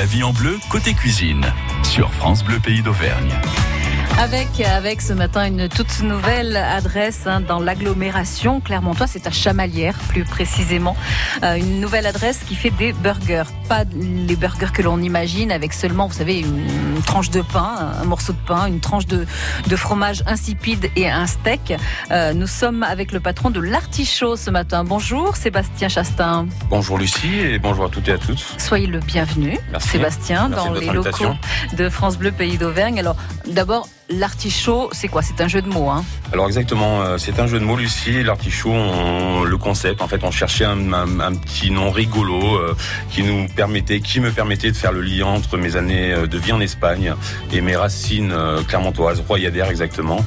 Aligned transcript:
La 0.00 0.06
vie 0.06 0.22
en 0.22 0.32
bleu, 0.32 0.58
côté 0.70 0.94
cuisine, 0.94 1.44
sur 1.82 2.10
France 2.14 2.42
Bleu 2.42 2.58
Pays 2.58 2.80
d'Auvergne. 2.80 3.34
Avec, 4.20 4.60
avec 4.60 5.00
ce 5.00 5.14
matin 5.14 5.46
une 5.46 5.70
toute 5.70 6.02
nouvelle 6.02 6.54
adresse 6.54 7.22
hein, 7.26 7.40
dans 7.40 7.58
l'agglomération 7.58 8.60
Clermontois, 8.60 9.06
c'est 9.06 9.26
à 9.26 9.30
Chamalières 9.30 9.96
plus 10.08 10.24
précisément. 10.24 10.94
Euh, 11.42 11.54
une 11.54 11.80
nouvelle 11.80 12.06
adresse 12.06 12.40
qui 12.46 12.54
fait 12.54 12.68
des 12.68 12.92
burgers. 12.92 13.44
Pas 13.66 13.84
les 13.94 14.36
burgers 14.36 14.72
que 14.74 14.82
l'on 14.82 15.00
imagine 15.00 15.50
avec 15.50 15.72
seulement, 15.72 16.06
vous 16.06 16.12
savez, 16.12 16.40
une, 16.40 17.00
tranche 17.06 17.30
de 17.30 17.40
pain, 17.40 17.94
un 17.98 18.04
morceau 18.04 18.34
de 18.34 18.38
pain, 18.46 18.66
une 18.66 18.80
tranche 18.80 19.06
de, 19.06 19.24
de 19.66 19.76
fromage 19.76 20.22
insipide 20.26 20.90
et 20.96 21.08
un 21.08 21.26
steak. 21.26 21.72
Euh, 22.10 22.34
nous 22.34 22.46
sommes 22.46 22.82
avec 22.82 23.12
le 23.12 23.20
patron 23.20 23.48
de 23.48 23.60
l'artichaut 23.60 24.36
ce 24.36 24.50
matin. 24.50 24.84
Bonjour 24.84 25.34
Sébastien 25.34 25.88
Chastin. 25.88 26.46
Bonjour 26.68 26.98
Lucie 26.98 27.38
et 27.38 27.58
bonjour 27.58 27.86
à 27.86 27.88
toutes 27.88 28.08
et 28.08 28.12
à 28.12 28.18
tous. 28.18 28.54
Soyez 28.58 28.86
le 28.86 28.98
bienvenu 28.98 29.56
Merci. 29.70 29.88
Sébastien 29.88 30.50
Merci 30.50 30.68
dans 30.68 30.74
les 30.74 30.90
locaux 30.90 31.34
de 31.72 31.88
France 31.88 32.18
Bleu 32.18 32.32
Pays 32.32 32.58
d'Auvergne. 32.58 32.98
Alors 32.98 33.16
d'abord, 33.46 33.88
l'artichaut, 34.10 34.90
c'est 34.92 35.08
quoi? 35.08 35.22
C'est 35.22 35.40
un 35.40 35.48
jeu 35.48 35.62
de 35.62 35.68
mots, 35.68 35.88
hein 35.88 36.04
Alors 36.32 36.46
exactement, 36.46 37.02
euh, 37.02 37.18
c'est 37.18 37.38
un 37.38 37.46
jeu 37.46 37.58
de 37.58 37.64
mots 37.64 37.76
Lucie, 37.76 38.22
l'artichaut, 38.22 38.70
on- 38.72 39.44
le 39.44 39.56
concept, 39.56 40.02
en 40.02 40.08
fait 40.08 40.22
on 40.24 40.30
cherchait 40.30 40.64
un, 40.64 40.92
un- 40.92 41.20
un 41.20 41.34
petit 41.34 41.70
nom 41.70 41.90
rigolo 41.90 42.56
euh, 42.56 42.74
qui 43.10 43.22
nous 43.22 43.46
permettait, 43.48 44.00
qui 44.00 44.20
me 44.20 44.30
permettait 44.30 44.70
de 44.70 44.76
faire 44.76 44.92
le 44.92 45.00
lien 45.00 45.26
entre 45.26 45.56
mes 45.56 45.76
années 45.76 46.12
euh, 46.12 46.26
de 46.26 46.38
vie 46.38 46.52
en 46.52 46.60
Espagne 46.60 47.14
et 47.52 47.60
mes 47.60 47.76
racines 47.76 48.32
euh, 48.32 48.62
clermontoises, 48.62 49.22
royadères 49.26 49.70
exactement. 49.70 50.18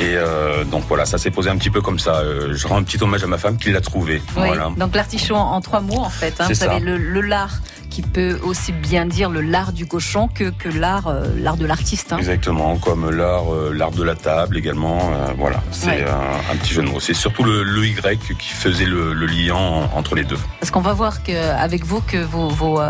Et 0.00 0.14
euh, 0.14 0.64
donc 0.64 0.84
voilà, 0.88 1.06
ça 1.06 1.18
s'est 1.18 1.30
posé 1.30 1.48
un 1.50 1.56
petit 1.56 1.70
peu 1.70 1.80
comme 1.80 1.98
ça. 1.98 2.22
Je 2.52 2.66
rends 2.66 2.76
un 2.78 2.82
petit 2.82 3.02
hommage 3.02 3.22
à 3.24 3.26
ma 3.26 3.38
femme 3.38 3.56
qui 3.56 3.70
l'a 3.70 3.80
trouvé. 3.80 4.20
Oui, 4.36 4.46
Voilà. 4.46 4.70
donc 4.76 4.94
l'artichaut 4.94 5.34
en, 5.36 5.52
en 5.52 5.60
trois 5.60 5.80
mots 5.80 5.98
en 6.00 6.10
fait. 6.10 6.34
Hein. 6.40 6.52
Savez, 6.52 6.54
ça. 6.54 6.78
le, 6.78 6.96
le 6.96 7.20
lard 7.20 7.60
qui 7.98 8.02
peut 8.02 8.38
aussi 8.44 8.70
bien 8.70 9.06
dire 9.06 9.28
le 9.28 9.40
lard 9.40 9.72
du 9.72 9.84
cochon 9.84 10.28
que, 10.28 10.50
que 10.50 10.68
l'art 10.68 11.08
euh, 11.08 11.24
l'art 11.36 11.56
de 11.56 11.66
l'artiste. 11.66 12.12
hein. 12.12 12.18
Exactement, 12.18 12.76
comme 12.76 13.10
l'art, 13.10 13.52
euh, 13.52 13.72
l'art 13.74 13.90
de 13.90 14.04
la 14.04 14.14
table 14.14 14.56
également. 14.56 14.98
euh, 15.00 15.32
voilà, 15.36 15.60
c'est 15.72 15.88
Ouais. 15.88 16.04
un, 16.08 16.52
un 16.52 16.56
petit 16.58 16.74
jeu 16.74 16.82
de 16.82 16.86
mots. 16.88 17.00
C'est 17.00 17.12
surtout 17.12 17.42
le, 17.42 17.64
le 17.64 17.84
Y 17.88 18.20
qui 18.38 18.50
faisait 18.50 18.84
le, 18.84 19.14
le 19.14 19.26
lien 19.26 19.56
en- 19.56 19.90
entre 19.98 20.14
les 20.14 20.22
deux. 20.22 20.38
Parce 20.60 20.70
qu'on 20.70 20.80
va 20.80 20.92
voir 20.92 21.24
que, 21.24 21.32
avec 21.58 21.84
vous 21.84 22.00
que 22.00 22.18
vos, 22.18 22.48
vos, 22.48 22.80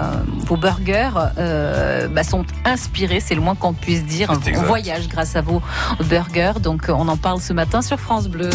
vos 0.47 0.57
burgers 0.59 1.09
bah, 2.11 2.23
sont 2.23 2.45
inspirés, 2.67 3.21
c'est 3.21 3.35
le 3.35 3.41
moins 3.41 3.55
qu'on 3.55 3.73
puisse 3.73 4.05
dire. 4.05 4.31
On 4.31 4.63
voyage 4.65 5.09
grâce 5.09 5.37
à 5.37 5.41
vos 5.41 5.63
burgers, 6.05 6.61
donc 6.61 6.83
on 6.91 7.09
en 7.09 7.17
parle 7.17 7.41
ce 7.41 7.55
matin 7.55 7.81
sur 7.81 7.99
France 7.99 8.29
Bleu. 8.29 8.51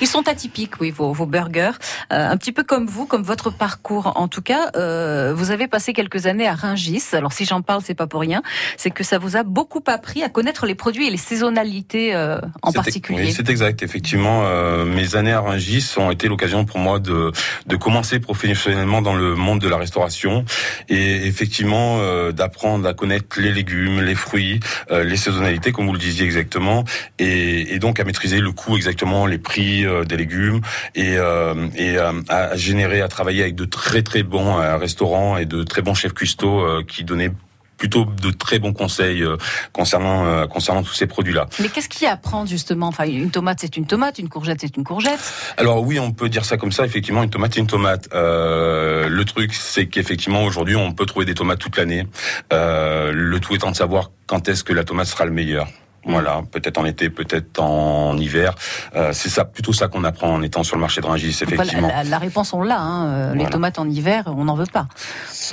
Ils 0.00 0.06
sont 0.06 0.28
atypiques, 0.28 0.80
oui, 0.80 0.90
vos, 0.90 1.12
vos 1.12 1.26
burgers. 1.26 1.72
Euh, 2.12 2.28
un 2.30 2.36
petit 2.36 2.52
peu 2.52 2.62
comme 2.62 2.86
vous, 2.86 3.06
comme 3.06 3.22
votre 3.22 3.50
parcours. 3.50 4.12
En 4.16 4.28
tout 4.28 4.42
cas, 4.42 4.70
euh, 4.76 5.32
vous 5.34 5.50
avez 5.50 5.68
passé 5.68 5.92
quelques 5.92 6.26
années 6.26 6.46
à 6.46 6.54
Ringis. 6.54 7.02
Alors, 7.12 7.32
si 7.32 7.44
j'en 7.44 7.62
parle, 7.62 7.82
c'est 7.84 7.94
pas 7.94 8.06
pour 8.06 8.20
rien. 8.20 8.42
C'est 8.76 8.90
que 8.90 9.04
ça 9.04 9.18
vous 9.18 9.36
a 9.36 9.42
beaucoup 9.42 9.82
appris 9.86 10.22
à 10.22 10.28
connaître 10.28 10.66
les 10.66 10.74
produits 10.74 11.06
et 11.06 11.10
les 11.10 11.16
saisonnalités 11.16 12.14
euh, 12.14 12.38
en 12.62 12.72
particulier. 12.72 13.24
Oui, 13.26 13.32
c'est 13.32 13.48
exact. 13.50 13.82
Effectivement, 13.82 14.42
euh, 14.44 14.84
mes 14.84 15.16
années 15.16 15.32
à 15.32 15.40
Rungis 15.40 15.94
ont 15.96 16.10
été 16.10 16.28
l'occasion 16.28 16.64
pour 16.64 16.78
moi 16.78 16.98
de, 16.98 17.32
de 17.66 17.76
commencer 17.76 18.20
professionnellement 18.20 19.02
dans 19.02 19.14
le 19.14 19.34
monde 19.34 19.60
de 19.60 19.68
la 19.68 19.76
restauration 19.76 20.44
et 20.88 21.26
effectivement 21.26 21.98
euh, 22.00 22.32
d'apprendre 22.32 22.86
à 22.88 22.94
connaître 22.94 23.40
les 23.40 23.52
légumes, 23.52 24.00
les 24.00 24.14
fruits, 24.14 24.60
euh, 24.90 25.04
les 25.04 25.16
saisonnalités, 25.16 25.72
comme 25.72 25.86
vous 25.86 25.92
le 25.92 25.98
disiez 25.98 26.24
exactement, 26.24 26.84
et, 27.18 27.74
et 27.74 27.78
donc 27.78 28.00
à 28.00 28.04
maîtriser 28.04 28.40
le 28.40 28.52
coût 28.52 28.76
exactement, 28.76 29.26
les 29.26 29.38
prix 29.38 29.84
des 30.04 30.16
légumes 30.16 30.60
et, 30.94 31.16
euh, 31.16 31.68
et 31.76 31.96
euh, 31.98 32.12
à 32.28 32.56
générer, 32.56 33.00
à 33.00 33.08
travailler 33.08 33.42
avec 33.42 33.54
de 33.54 33.64
très 33.64 34.02
très 34.02 34.22
bons 34.22 34.58
euh, 34.58 34.76
restaurants 34.76 35.36
et 35.36 35.46
de 35.46 35.62
très 35.62 35.82
bons 35.82 35.94
chefs 35.94 36.14
cuistots 36.14 36.60
euh, 36.60 36.82
qui 36.86 37.04
donnaient 37.04 37.32
plutôt 37.76 38.04
de 38.04 38.30
très 38.32 38.58
bons 38.58 38.72
conseils 38.72 39.22
euh, 39.22 39.36
concernant 39.72 40.26
euh, 40.26 40.46
concernant 40.48 40.82
tous 40.82 40.94
ces 40.94 41.06
produits-là. 41.06 41.46
Mais 41.60 41.68
qu'est-ce 41.68 41.88
qu'il 41.88 42.02
y 42.02 42.06
a 42.06 42.12
à 42.12 42.16
prendre 42.16 42.48
justement? 42.48 42.88
Enfin, 42.88 43.06
une 43.06 43.30
tomate, 43.30 43.58
c'est 43.60 43.76
une 43.76 43.86
tomate, 43.86 44.18
une 44.18 44.28
courgette, 44.28 44.58
c'est 44.60 44.76
une 44.76 44.82
courgette. 44.82 45.20
Alors 45.56 45.82
oui, 45.82 46.00
on 46.00 46.10
peut 46.10 46.28
dire 46.28 46.44
ça 46.44 46.56
comme 46.56 46.72
ça. 46.72 46.84
Effectivement, 46.84 47.22
une 47.22 47.30
tomate, 47.30 47.54
c'est 47.54 47.60
une 47.60 47.68
tomate. 47.68 48.08
Euh, 48.14 49.08
le 49.08 49.24
truc, 49.24 49.54
c'est 49.54 49.86
qu'effectivement, 49.86 50.42
aujourd'hui, 50.42 50.74
on 50.74 50.92
peut 50.92 51.06
trouver 51.06 51.24
des 51.24 51.34
tomates 51.34 51.60
toute 51.60 51.76
l'année. 51.76 52.04
Euh, 52.52 53.12
le 53.14 53.38
tout 53.38 53.54
étant 53.54 53.70
de 53.70 53.76
savoir 53.76 54.10
quand 54.26 54.48
est-ce 54.48 54.64
que 54.64 54.72
la 54.72 54.82
tomate 54.82 55.06
sera 55.06 55.24
le 55.24 55.30
meilleur. 55.30 55.68
Voilà, 56.08 56.42
peut-être 56.50 56.78
en 56.78 56.84
été, 56.84 57.10
peut-être 57.10 57.60
en 57.60 58.16
hiver. 58.16 58.54
Euh, 58.96 59.10
c'est 59.12 59.28
ça, 59.28 59.44
plutôt 59.44 59.72
ça 59.72 59.88
qu'on 59.88 60.04
apprend 60.04 60.32
en 60.34 60.42
étant 60.42 60.62
sur 60.62 60.76
le 60.76 60.80
marché 60.80 61.00
de 61.00 61.06
Rungis, 61.06 61.38
effectivement. 61.42 61.88
la, 61.88 62.02
la 62.04 62.18
réponse, 62.18 62.52
on 62.52 62.62
l'a. 62.62 62.80
Hein. 62.80 63.06
Euh, 63.08 63.30
Les 63.32 63.36
Voilà. 63.40 63.50
tomates 63.50 63.78
en 63.78 63.88
hiver, 63.88 64.24
on 64.26 64.44
n'en 64.44 64.54
veut 64.54 64.66
pas. 64.72 64.88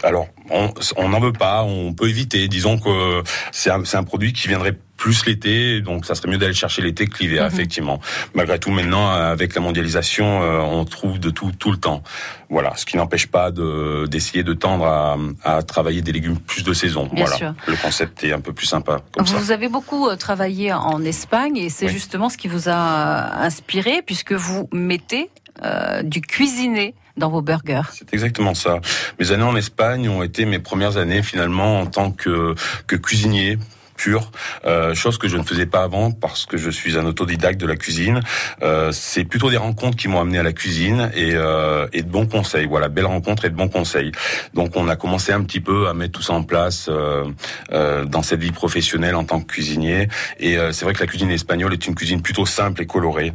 Alors, 0.04 0.28
on 0.50 1.10
n'en 1.10 1.20
veut 1.20 1.34
pas, 1.34 1.64
on 1.64 1.94
peut 1.94 2.10
éviter. 2.10 2.48
Disons 2.48 2.78
que 2.78 3.22
c'est 3.52 3.70
un, 3.70 3.84
c'est 3.86 3.98
un 3.98 4.04
produit 4.04 4.34
qui 4.34 4.48
viendrait 4.48 4.78
plus 4.98 5.26
l'été, 5.26 5.82
donc 5.82 6.06
ça 6.06 6.16
serait 6.16 6.30
mieux 6.30 6.38
d'aller 6.38 6.54
chercher 6.54 6.82
l'été 6.82 7.08
que 7.08 7.18
l'hiver, 7.20 7.44
Mhm. 7.44 7.54
effectivement. 7.54 8.00
Malgré 8.34 8.60
tout, 8.60 8.72
maintenant, 8.72 9.10
avec 9.10 9.54
la 9.56 9.62
mondialisation, 9.62 10.42
euh, 10.42 10.60
on 10.60 10.86
trouve 10.86 11.20
de 11.20 11.30
tout 11.30 11.52
tout 11.58 11.72
le 11.72 11.78
temps. 11.78 12.02
Voilà, 12.50 12.74
ce 12.76 12.86
qui 12.86 12.96
n'empêche 12.98 13.28
pas 13.28 13.52
de 13.52 14.06
d'essayer 14.08 14.44
de 14.44 14.54
tendre 14.54 14.86
à, 14.86 15.18
à 15.44 15.64
travailler 15.64 16.02
des 16.02 16.12
légumes 16.12 16.38
plus 16.40 16.64
de 16.64 16.74
saison. 16.74 17.10
Bien 17.12 17.24
voilà, 17.26 17.38
sûr. 17.38 17.54
le 17.68 17.76
concept 17.76 18.24
est 18.24 18.32
un 18.34 18.40
peu 18.40 18.54
plus 18.54 18.68
sympa 18.68 19.02
comme 19.12 19.26
ça. 19.26 19.38
Vous 19.38 19.52
avez 19.52 19.68
beaucoup 19.68 20.08
euh, 20.08 20.16
travaillé 20.16 20.72
en 20.72 21.04
Espagne 21.04 21.58
et 21.58 21.70
c'est 21.70 21.88
Oui. 21.88 21.92
justement 21.94 22.30
ce 22.30 22.38
qui 22.38 22.48
vous 22.48 22.70
a 22.70 22.72
euh, 22.74 23.46
inspiré 23.46 24.02
puisque 24.06 24.32
vous 24.34 24.70
mettez 24.72 25.30
euh, 25.64 26.04
du 26.04 26.22
cuisiné 26.22 26.96
dans 27.18 27.30
vos 27.30 27.42
burgers. 27.42 27.82
C'est 27.94 28.14
exactement 28.14 28.54
ça. 28.54 28.80
Mes 29.20 29.32
années 29.32 29.44
en 29.44 29.56
Espagne 29.56 30.08
ont 30.10 30.22
été 30.22 30.46
mes 30.46 30.60
premières 30.60 30.98
années 30.98 31.24
finalement 31.24 31.80
en 31.80 31.86
tant 31.86 32.12
que, 32.12 32.56
que 32.88 32.96
cuisinier 32.98 33.58
pur, 33.96 34.32
euh, 34.66 34.94
chose 34.94 35.18
que 35.18 35.28
je 35.28 35.38
ne 35.38 35.44
faisais 35.44 35.66
pas 35.66 35.84
avant 35.84 36.12
parce 36.12 36.46
que 36.46 36.58
je 36.58 36.70
suis 36.70 36.98
un 36.98 37.06
autodidacte 37.06 37.60
de 37.60 37.68
la 37.68 37.76
cuisine. 37.76 38.22
Euh, 38.62 38.92
c'est 38.92 39.24
plutôt 39.24 39.50
des 39.50 39.58
rencontres 39.58 39.98
qui 39.98 40.08
m'ont 40.08 40.20
amené 40.20 40.40
à 40.40 40.44
la 40.44 40.54
cuisine 40.54 41.12
et, 41.16 41.32
euh, 41.34 41.88
et 41.94 42.02
de 42.02 42.10
bons 42.10 42.28
conseils. 42.28 42.66
Voilà, 42.66 42.90
belles 42.90 43.06
rencontres 43.06 43.46
et 43.46 43.50
de 43.50 43.56
bons 43.56 43.70
conseils. 43.70 44.12
Donc 44.54 44.76
on 44.76 44.88
a 44.88 44.96
commencé 44.96 45.32
un 45.32 45.44
petit 45.44 45.62
peu 45.62 45.88
à 45.88 45.94
mettre 45.94 46.14
tout 46.14 46.22
ça 46.22 46.34
en 46.34 46.44
place 46.44 46.88
euh, 46.90 47.26
euh, 47.72 48.06
dans 48.06 48.22
cette 48.22 48.42
vie 48.42 48.52
professionnelle 48.52 49.16
en 49.16 49.24
tant 49.24 49.40
que 49.40 49.46
cuisinier. 49.46 50.08
Et 50.40 50.58
euh, 50.58 50.72
c'est 50.72 50.86
vrai 50.86 50.94
que 50.94 51.00
la 51.00 51.08
cuisine 51.08 51.32
espagnole 51.32 51.74
est 51.74 51.88
une 51.88 51.96
cuisine 51.96 52.22
plutôt 52.22 52.46
simple 52.46 52.82
et 52.82 52.86
colorée. 52.86 53.34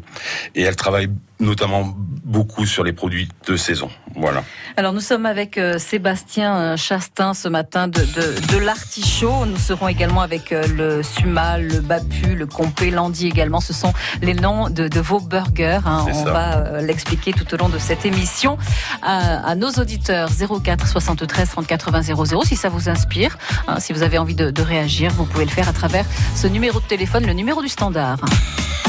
Et 0.54 0.62
elle 0.62 0.76
travaille 0.76 1.08
notamment 1.40 1.94
beaucoup 2.24 2.66
sur 2.66 2.84
les 2.84 2.92
produits 2.92 3.28
de 3.48 3.56
saison. 3.56 3.88
Voilà. 4.14 4.44
Alors 4.76 4.92
nous 4.92 5.00
sommes 5.00 5.26
avec 5.26 5.56
euh, 5.58 5.78
Sébastien 5.78 6.54
euh, 6.56 6.76
Chastin 6.76 7.34
ce 7.34 7.48
matin 7.48 7.88
de, 7.88 8.00
de, 8.00 8.52
de 8.52 8.58
l'artichaut. 8.58 9.46
Nous 9.46 9.56
serons 9.56 9.88
également 9.88 10.20
avec 10.20 10.52
euh, 10.52 10.66
le 10.68 11.02
sumal, 11.02 11.66
le 11.66 11.80
bapu, 11.80 12.34
le 12.36 12.46
compé, 12.46 12.90
l'andi 12.90 13.26
également. 13.26 13.60
Ce 13.60 13.72
sont 13.72 13.92
les 14.22 14.34
noms 14.34 14.68
de, 14.70 14.86
de 14.88 15.00
vos 15.00 15.20
burgers. 15.20 15.80
hein. 15.86 16.04
On 16.08 16.24
ça. 16.24 16.32
va 16.32 16.56
euh, 16.58 16.80
l'expliquer 16.82 17.32
tout 17.32 17.52
au 17.52 17.56
long 17.56 17.68
de 17.68 17.78
cette 17.78 18.04
émission 18.04 18.58
à, 19.02 19.46
à 19.48 19.54
nos 19.54 19.70
auditeurs 19.70 20.28
04 20.62 20.86
73 20.86 21.48
30 21.50 21.66
80 21.66 22.02
00 22.14 22.44
si 22.44 22.56
ça 22.56 22.68
vous 22.68 22.88
inspire. 22.88 23.38
hein. 23.66 23.80
si 23.80 23.92
vous 23.92 24.02
avez 24.02 24.18
envie 24.18 24.34
de, 24.36 24.50
de 24.50 24.62
réagir, 24.62 25.10
vous 25.12 25.24
pouvez 25.24 25.44
le 25.46 25.50
faire 25.50 25.68
à 25.68 25.72
travers 25.72 26.04
ce 26.36 26.46
numéro 26.46 26.80
de 26.80 26.86
téléphone, 26.86 27.26
le 27.26 27.32
numéro 27.32 27.62
du 27.62 27.68
standard. 27.68 28.18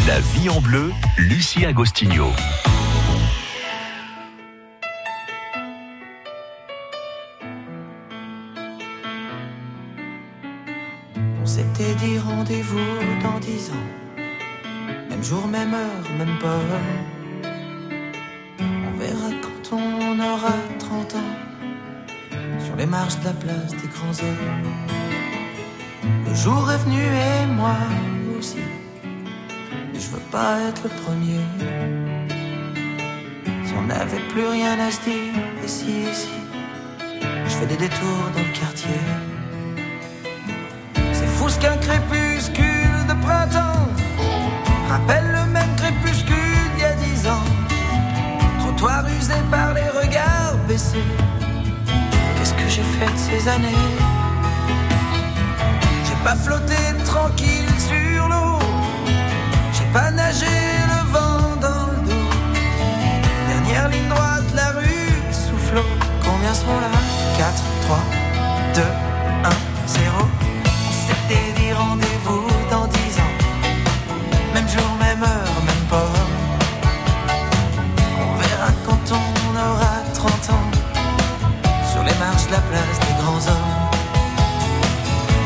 La 0.08 0.20
vie 0.20 0.50
en 0.50 0.60
bleu, 0.62 0.92
Lucie 1.18 1.64
Agostinho. 1.66 2.32
On 11.42 11.46
s'était 11.46 11.96
dit 11.96 12.20
rendez-vous 12.20 12.78
dans 13.24 13.40
dix 13.40 13.72
ans. 13.72 13.88
Même 15.10 15.24
jour, 15.24 15.48
même 15.48 15.74
heure, 15.74 16.18
même 16.18 16.38
pas. 16.40 16.60
On 18.62 18.98
verra 18.98 19.30
quand 19.42 19.76
on 19.76 20.20
aura 20.20 20.54
30 20.80 21.16
ans. 21.16 21.34
Sur 22.64 22.76
les 22.76 22.86
marches 22.86 23.20
de 23.20 23.26
la 23.26 23.34
place 23.34 23.72
des 23.72 23.88
grands 23.88 24.18
hommes. 24.24 24.64
Le 26.28 26.36
jour 26.36 26.72
est 26.72 26.78
venu 26.78 27.02
et 27.02 27.46
moi 27.48 27.76
aussi. 28.38 28.64
Mais 29.04 30.00
je 30.00 30.10
veux 30.10 30.26
pas 30.32 30.60
être 30.70 30.84
le 30.84 30.90
premier. 31.04 32.11
Si 33.72 33.78
on 33.78 33.84
n'avait 33.84 34.20
plus 34.34 34.46
rien 34.48 34.78
à 34.86 34.92
se 34.92 35.00
dire, 35.00 35.34
ici, 35.64 36.04
ici. 36.12 36.28
Je 37.46 37.50
fais 37.56 37.66
des 37.66 37.78
détours 37.78 38.28
dans 38.36 38.42
le 38.42 38.54
quartier. 38.60 39.00
C'est 41.14 41.32
fou 41.38 41.48
ce 41.48 41.58
qu'un 41.58 41.78
crépuscule 41.78 43.06
de 43.08 43.14
printemps 43.26 43.88
rappelle 44.90 45.26
le 45.32 45.46
même 45.54 45.74
crépuscule 45.78 46.66
d'il 46.76 46.82
y 46.82 46.86
a 46.86 46.94
dix 46.96 47.26
ans. 47.30 47.48
Trottoir 48.60 49.06
usé 49.18 49.36
par 49.50 49.74
les 49.74 49.88
regards 50.02 50.58
baissés. 50.68 51.10
Qu'est-ce 52.38 52.54
que 52.54 52.68
j'ai 52.68 52.84
fait 52.84 53.06
de 53.06 53.18
ces 53.18 53.48
années? 53.48 53.88
J'ai 56.08 56.24
pas 56.26 56.36
flotté 56.36 56.76
tranquille 57.06 57.80
sur 57.80 58.28
l'eau. 58.28 58.60
J'ai 59.72 59.88
pas 59.94 60.12
nagé 60.12 60.81
ligne 63.92 64.10
droite 64.10 64.50
la 64.56 64.72
rue 64.72 65.12
soufflot. 65.32 65.90
Combien 66.24 66.54
seront 66.54 66.80
là? 66.80 66.92
4, 67.38 67.64
3, 67.84 68.00
2, 68.76 68.82
1, 68.82 69.50
0. 69.88 70.02
C'était 71.08 71.52
dit 71.58 71.74
rendez-vous 71.74 72.48
dans 72.70 72.88
10 72.88 73.20
ans. 73.24 73.36
Même 74.54 74.68
jour, 74.68 74.90
même 75.00 75.24
heure, 75.24 75.58
même 75.66 75.86
port. 75.90 76.28
On 78.24 78.32
verra 78.42 78.72
quand 78.86 79.06
on 79.20 79.54
aura 79.70 79.96
30 80.14 80.32
ans. 80.56 80.68
Sur 81.92 82.04
les 82.04 82.18
marches 82.24 82.48
de 82.48 82.54
la 82.54 82.64
place 82.70 82.98
des 83.06 83.16
grands 83.22 83.44
hommes. 83.52 83.72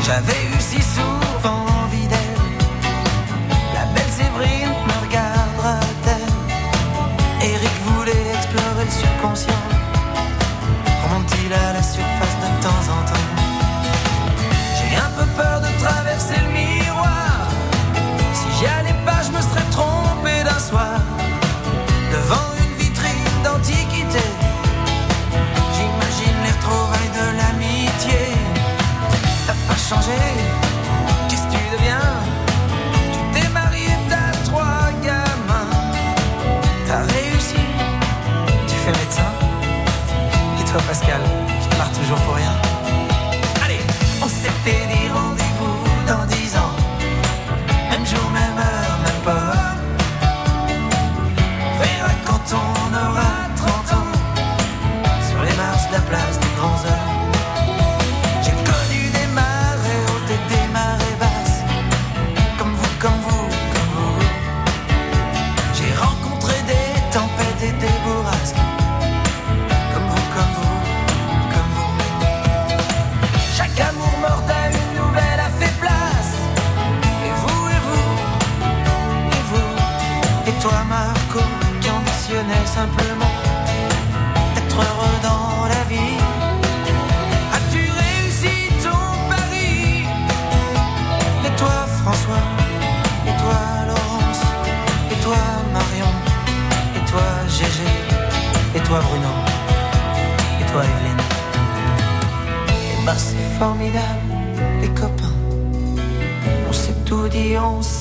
J'avais 0.06 0.40
eu 0.54 0.60
6 0.60 0.85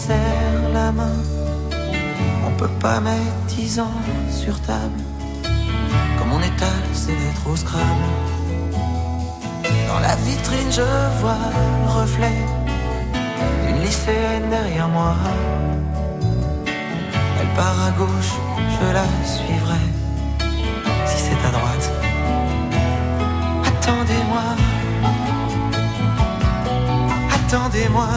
serre 0.07 0.69
la 0.73 0.91
main. 0.91 1.17
On 2.47 2.51
peut 2.61 2.75
pas 2.85 2.99
mettre 2.99 3.39
dix 3.47 3.79
ans 3.79 3.99
sur 4.41 4.55
table. 4.61 5.01
Comme 6.17 6.31
on 6.37 6.41
étale, 6.51 6.87
c'est 6.93 7.17
d'être 7.21 7.45
au 7.51 7.55
Scrabble. 7.55 8.09
Dans 9.89 9.99
la 10.07 10.15
vitrine, 10.27 10.71
je 10.79 10.87
vois 11.21 11.45
le 11.83 11.91
reflet 11.99 12.39
d'une 13.63 13.79
lycéenne 13.85 14.47
derrière 14.49 14.89
moi. 14.97 15.15
Elle 17.39 17.51
part 17.59 17.79
à 17.89 17.91
gauche, 18.01 18.33
je 18.75 18.87
la 18.97 19.07
suivrai. 19.33 19.83
Si 21.09 21.17
c'est 21.25 21.41
à 21.49 21.51
droite. 21.57 21.85
Attendez-moi. 23.69 24.45
Attendez-moi. 27.37 28.09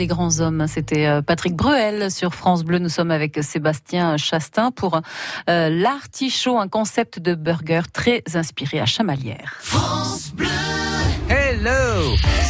Des 0.00 0.06
grands 0.06 0.40
hommes, 0.40 0.64
c'était 0.66 1.04
euh, 1.04 1.20
Patrick 1.20 1.54
Bruel 1.54 2.10
sur 2.10 2.34
France 2.34 2.64
Bleu. 2.64 2.78
Nous 2.78 2.88
sommes 2.88 3.10
avec 3.10 3.38
Sébastien 3.42 4.16
Chastain 4.16 4.70
pour 4.70 4.98
euh, 5.50 5.68
l'artichaut, 5.68 6.58
un 6.58 6.68
concept 6.68 7.18
de 7.18 7.34
burger 7.34 7.82
très 7.92 8.22
inspiré 8.32 8.80
à 8.80 8.86
Chamalières. 8.86 9.60
Hello 11.28 11.89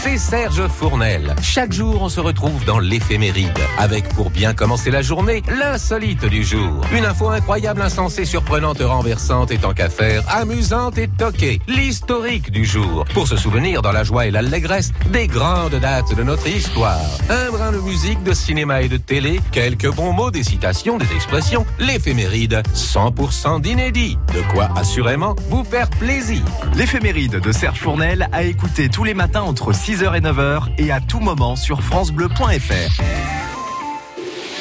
C'est 0.02 0.18
Serge 0.18 0.66
Fournel. 0.68 1.34
Chaque 1.42 1.72
jour, 1.72 2.02
on 2.02 2.08
se 2.08 2.20
retrouve 2.20 2.64
dans 2.64 2.78
l'éphéméride, 2.78 3.58
avec 3.78 4.08
pour 4.10 4.30
bien 4.30 4.54
commencer 4.54 4.90
la 4.90 5.02
journée, 5.02 5.42
l'insolite 5.58 6.24
du 6.24 6.44
jour. 6.44 6.80
Une 6.92 7.04
info 7.04 7.28
incroyable, 7.28 7.82
insensée, 7.82 8.24
surprenante, 8.24 8.80
renversante 8.80 9.50
et 9.50 9.58
tant 9.58 9.72
qu'à 9.72 9.88
faire, 9.88 10.22
amusante 10.28 10.98
et 10.98 11.08
toquée. 11.08 11.60
L'historique 11.68 12.50
du 12.50 12.64
jour, 12.64 13.04
pour 13.14 13.28
se 13.28 13.36
souvenir 13.36 13.82
dans 13.82 13.92
la 13.92 14.04
joie 14.04 14.26
et 14.26 14.30
l'allégresse 14.30 14.92
des 15.10 15.26
grandes 15.26 15.74
dates 15.74 16.14
de 16.14 16.22
notre 16.22 16.46
histoire. 16.46 17.00
Un 17.28 17.50
brin 17.50 17.72
de 17.72 17.78
musique, 17.78 18.22
de 18.22 18.32
cinéma 18.32 18.82
et 18.82 18.88
de 18.88 18.96
télé, 18.96 19.40
quelques 19.52 19.90
bons 19.92 20.12
mots, 20.12 20.30
des 20.30 20.44
citations, 20.44 20.98
des 20.98 21.12
expressions, 21.14 21.66
l'éphéméride, 21.78 22.62
100% 22.74 23.60
d'inédit. 23.60 24.18
De 24.34 24.40
quoi, 24.52 24.70
assurément, 24.76 25.36
vous 25.48 25.64
faire 25.64 25.90
plaisir. 25.90 26.42
L'éphéméride 26.74 27.40
de 27.40 27.52
Serge 27.52 27.78
Fournel 27.78 28.28
à 28.32 28.44
écouter 28.44 28.88
tous 28.88 29.04
les 29.04 29.14
matins 29.14 29.42
entre 29.42 29.59
6h 29.68 30.16
et 30.16 30.20
9h 30.20 30.62
et 30.78 30.90
à 30.90 31.00
tout 31.00 31.20
moment 31.20 31.54
sur 31.54 31.82
francebleu.fr. 31.82 33.02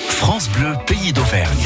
France 0.10 0.50
Bleu, 0.50 0.74
pays 0.86 1.13
d'Auvergne. 1.13 1.65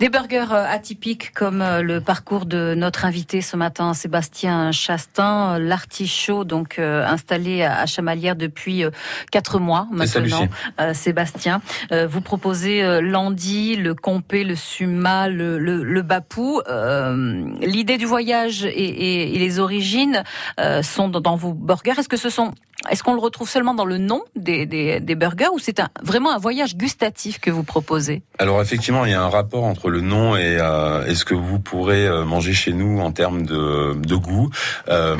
Des 0.00 0.08
burgers 0.08 0.46
euh, 0.52 0.64
atypiques 0.66 1.30
comme 1.34 1.60
euh, 1.60 1.82
le 1.82 2.00
parcours 2.00 2.46
de 2.46 2.74
notre 2.74 3.04
invité 3.04 3.42
ce 3.42 3.54
matin, 3.54 3.92
Sébastien 3.92 4.72
Chastain, 4.72 5.56
euh, 5.56 5.58
l'artichaut, 5.58 6.44
donc 6.44 6.78
installé 6.78 7.62
à 7.62 7.84
Chamalières 7.84 8.34
depuis 8.34 8.82
quatre 9.30 9.58
mois 9.60 9.86
maintenant. 9.92 10.48
Euh, 10.80 10.94
Sébastien, 10.94 11.60
Euh, 11.92 12.06
vous 12.06 12.22
proposez 12.22 13.00
l'andi, 13.02 13.76
le 13.76 13.94
compé, 13.94 14.42
le 14.44 14.56
suma, 14.56 15.28
le, 15.28 15.58
le, 15.58 15.82
le 15.84 16.02
bapou. 16.02 16.62
Euh, 16.68 17.44
L'idée 17.60 17.98
du 17.98 18.06
voyage 18.06 18.64
et, 18.64 18.70
et- 18.70 19.34
et 19.36 19.38
les 19.38 19.58
origines 19.58 20.22
euh, 20.60 20.82
sont 20.82 21.08
dans, 21.08 21.20
dans 21.20 21.36
vos 21.36 21.52
burgers. 21.52 21.92
Est-ce 21.98 22.08
que 22.08 22.16
ce 22.16 22.30
sont 22.30 22.52
Est-ce 22.88 23.02
qu'on 23.02 23.14
le 23.14 23.20
retrouve 23.20 23.48
seulement 23.48 23.74
dans 23.74 23.84
le 23.84 23.98
nom 23.98 24.22
des, 24.36 24.64
des, 24.64 25.00
des 25.00 25.14
burgers 25.14 25.50
ou 25.52 25.58
c'est 25.58 25.80
un, 25.80 25.88
vraiment 26.02 26.32
un 26.32 26.38
voyage 26.38 26.76
gustatif 26.76 27.38
que 27.40 27.50
vous 27.50 27.62
proposez? 27.62 28.22
Alors 28.38 28.62
effectivement, 28.62 29.04
il 29.04 29.10
y 29.10 29.14
a 29.14 29.22
un 29.22 29.28
rapport 29.28 29.64
entre 29.64 29.90
le 29.90 30.00
nom 30.00 30.36
et, 30.36 30.56
euh, 30.58 31.04
et 31.06 31.14
ce 31.14 31.24
que 31.24 31.34
vous 31.34 31.58
pourrez 31.58 32.06
euh, 32.06 32.24
manger 32.24 32.54
chez 32.54 32.72
nous 32.72 33.00
en 33.00 33.12
termes 33.12 33.44
de, 33.44 33.94
de 33.94 34.14
goût. 34.14 34.50
Euh, 34.88 35.16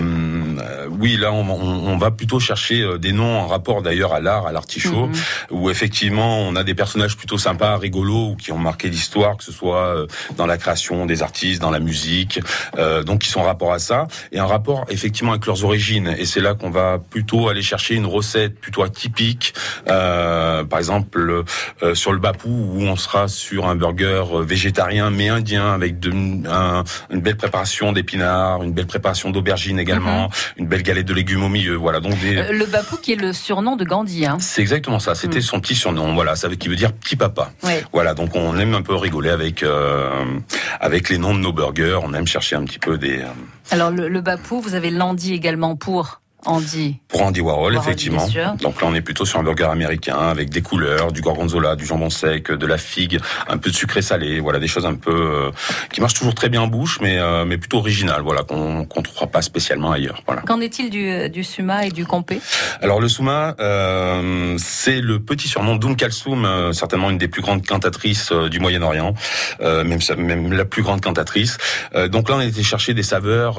oui, 0.99 1.17
là, 1.17 1.33
on, 1.33 1.49
on, 1.49 1.99
va 1.99 2.11
plutôt 2.11 2.41
chercher 2.41 2.81
euh, 2.81 2.99
des 2.99 3.13
noms 3.13 3.41
en 3.41 3.47
rapport 3.47 3.83
d'ailleurs 3.83 4.15
à 4.15 4.21
l'art, 4.21 4.47
à 4.47 4.53
l'artichaut, 4.53 5.07
mhm. 5.07 5.15
où 5.51 5.71
effectivement, 5.71 6.39
on 6.41 6.57
a 6.57 6.65
des 6.65 6.75
personnages 6.75 7.17
plutôt 7.17 7.39
sympas, 7.39 7.77
rigolos, 7.77 8.37
qui 8.37 8.53
ont 8.53 8.59
marqué 8.59 8.89
l'histoire, 8.89 9.37
que 9.37 9.45
ce 9.45 9.53
soit 9.53 10.07
dans 10.37 10.47
la 10.47 10.57
création 10.57 11.07
des 11.07 11.23
artistes, 11.23 11.61
dans 11.61 11.71
la 11.71 11.81
musique, 11.81 12.41
euh, 12.79 13.03
donc 13.03 13.21
qui 13.21 13.29
sont 13.29 13.41
en 13.41 13.45
rapport 13.45 13.73
à 13.73 13.79
ça, 13.79 14.07
et 14.33 14.39
un 14.39 14.47
rapport 14.47 14.85
effectivement 14.89 15.33
avec 15.33 15.47
leurs 15.47 15.65
origines. 15.65 16.15
Et 16.19 16.27
c'est 16.27 16.41
là 16.41 16.55
qu'on 16.55 16.71
va 16.71 16.99
plutôt 16.99 17.49
aller 17.51 17.63
chercher 17.63 17.95
une 17.95 18.07
recette 18.07 18.59
plutôt 18.59 18.83
atypique, 18.83 19.55
euh, 19.89 20.65
par 20.65 20.79
exemple 20.79 21.45
euh, 21.83 21.95
sur 21.95 22.13
le 22.13 22.19
Bapou 22.19 22.49
où 22.49 22.83
on 22.83 22.97
sera 22.97 23.29
sur 23.29 23.67
un 23.67 23.75
burger 23.75 24.25
végétarien 24.43 25.11
mais 25.11 25.29
indien 25.29 25.73
avec 25.73 25.99
de, 25.99 26.11
un, 26.49 26.85
une 27.11 27.21
belle 27.21 27.37
préparation 27.37 27.93
d'épinards, 27.93 28.63
une 28.63 28.73
belle 28.73 28.87
préparation 28.87 29.31
d'aubergines 29.31 29.79
également, 29.79 30.25
mhm. 30.25 30.31
une 30.59 30.67
belle 30.67 30.83
galette 30.83 31.07
de 31.07 31.15
légumes 31.15 31.45
au 31.45 31.49
milieu. 31.49 31.75
Voilà 31.75 32.01
donc 32.01 32.19
des... 32.21 32.37
Euh, 32.37 32.53
le 32.53 32.67
Bapou 32.67 32.97
qui 32.97 33.13
est 33.13 33.21
le 33.21 33.33
surnom 33.33 33.77
de 33.77 33.85
Gandhi. 33.85 34.27
Hein. 34.27 34.39
C'est 34.41 34.61
exactement 34.61 34.99
ça. 34.99 35.15
C'était 35.15 35.37
mhm. 35.37 35.43
son 35.43 35.61
petit 35.61 35.75
surnom. 35.75 36.15
Voilà, 36.15 36.37
ça 36.37 36.49
veut 36.49 36.57
qui 36.57 36.69
veut 36.69 36.77
dire 36.77 36.93
petit 36.93 37.17
papa. 37.17 37.51
Voilà 37.93 38.15
donc 38.15 38.35
on 38.35 38.59
aime 38.59 38.75
un 38.75 38.83
peu 38.83 38.95
rigoler 38.95 39.31
avec 39.31 39.63
euh, 39.63 40.25
avec 40.81 41.09
les 41.09 41.19
noms 41.19 41.35
de 41.35 41.41
nos 41.41 41.53
burgers. 41.53 41.99
On 42.03 42.15
aime 42.15 42.27
chercher 42.27 42.57
un 42.57 42.65
petit 42.65 42.79
peu 42.79 42.99
des. 42.99 43.23
Alors 43.71 43.91
le, 43.91 44.09
le 44.09 44.21
Bapou, 44.21 44.61
vous 44.61 44.75
avez 44.75 44.91
l'Andy 44.91 45.33
également 45.33 45.77
pour 45.77 46.21
Andy. 46.47 46.97
Pour 47.09 47.23
Andy 47.23 47.41
Warhol, 47.41 47.77
effectivement. 47.77 48.27
Donc 48.61 48.81
là, 48.81 48.89
on 48.89 48.95
est 48.95 49.01
plutôt 49.03 49.25
sur 49.25 49.39
un 49.39 49.43
burger 49.43 49.65
américain 49.65 50.17
avec 50.17 50.51
des 50.51 50.63
couleurs, 50.63 51.13
du 51.13 51.21
gorgonzola, 51.21 51.77
du 51.77 51.85
jambon 51.85 52.11
sec, 52.11 52.51
de 52.51 52.67
la 52.67 52.79
figue, 52.79 53.19
un 53.49 53.59
peu 53.59 53.71
de 53.71 53.77
sucré 53.77 54.01
salé. 54.01 54.41
Voilà, 54.41 54.59
des 54.59 54.69
choses 54.69 54.87
un 54.87 54.95
peu 54.95 55.11
euh, 55.11 55.51
qui 55.93 56.01
marchent 56.01 56.15
toujours 56.15 56.35
très 56.35 56.49
bien 56.49 56.63
en 56.63 56.67
bouche, 56.67 56.99
mais 57.03 57.19
euh, 57.19 57.45
mais 57.45 57.59
plutôt 57.59 57.79
originales. 57.79 58.23
Voilà, 58.23 58.43
qu'on 58.43 58.85
qu'on 58.85 59.03
trouvera 59.03 59.27
pas 59.27 59.43
spécialement 59.43 59.93
ailleurs. 59.93 60.23
Voilà. 60.27 60.43
Qu'en 60.43 60.61
est-il 60.61 60.91
du 60.91 61.29
du 61.29 61.45
suma 61.45 61.87
et 61.87 61.91
du 61.91 62.07
compé? 62.07 62.41
Alors 62.81 63.01
le 63.01 63.09
suma, 63.09 63.55
euh, 63.61 64.57
c'est 64.59 65.01
le 65.01 65.21
petit 65.21 65.49
surnom 65.49 65.77
d'Oum 65.77 65.97
Kalsoum, 65.97 66.45
euh, 66.45 66.73
certainement 66.73 67.11
une 67.11 67.19
des 67.19 67.29
plus 67.29 67.43
grandes 67.43 67.67
cantatrices 67.67 68.33
du 68.33 68.61
Moyen-Orient, 68.61 69.15
même 69.61 69.99
même 70.17 70.53
la 70.53 70.65
plus 70.65 70.83
grande 70.83 71.01
cantatrice. 71.01 71.59
donc 72.09 72.29
là, 72.29 72.37
on 72.37 72.39
a 72.39 72.45
été 72.45 72.63
chercher 72.63 72.95
des 72.95 73.03
saveurs, 73.03 73.57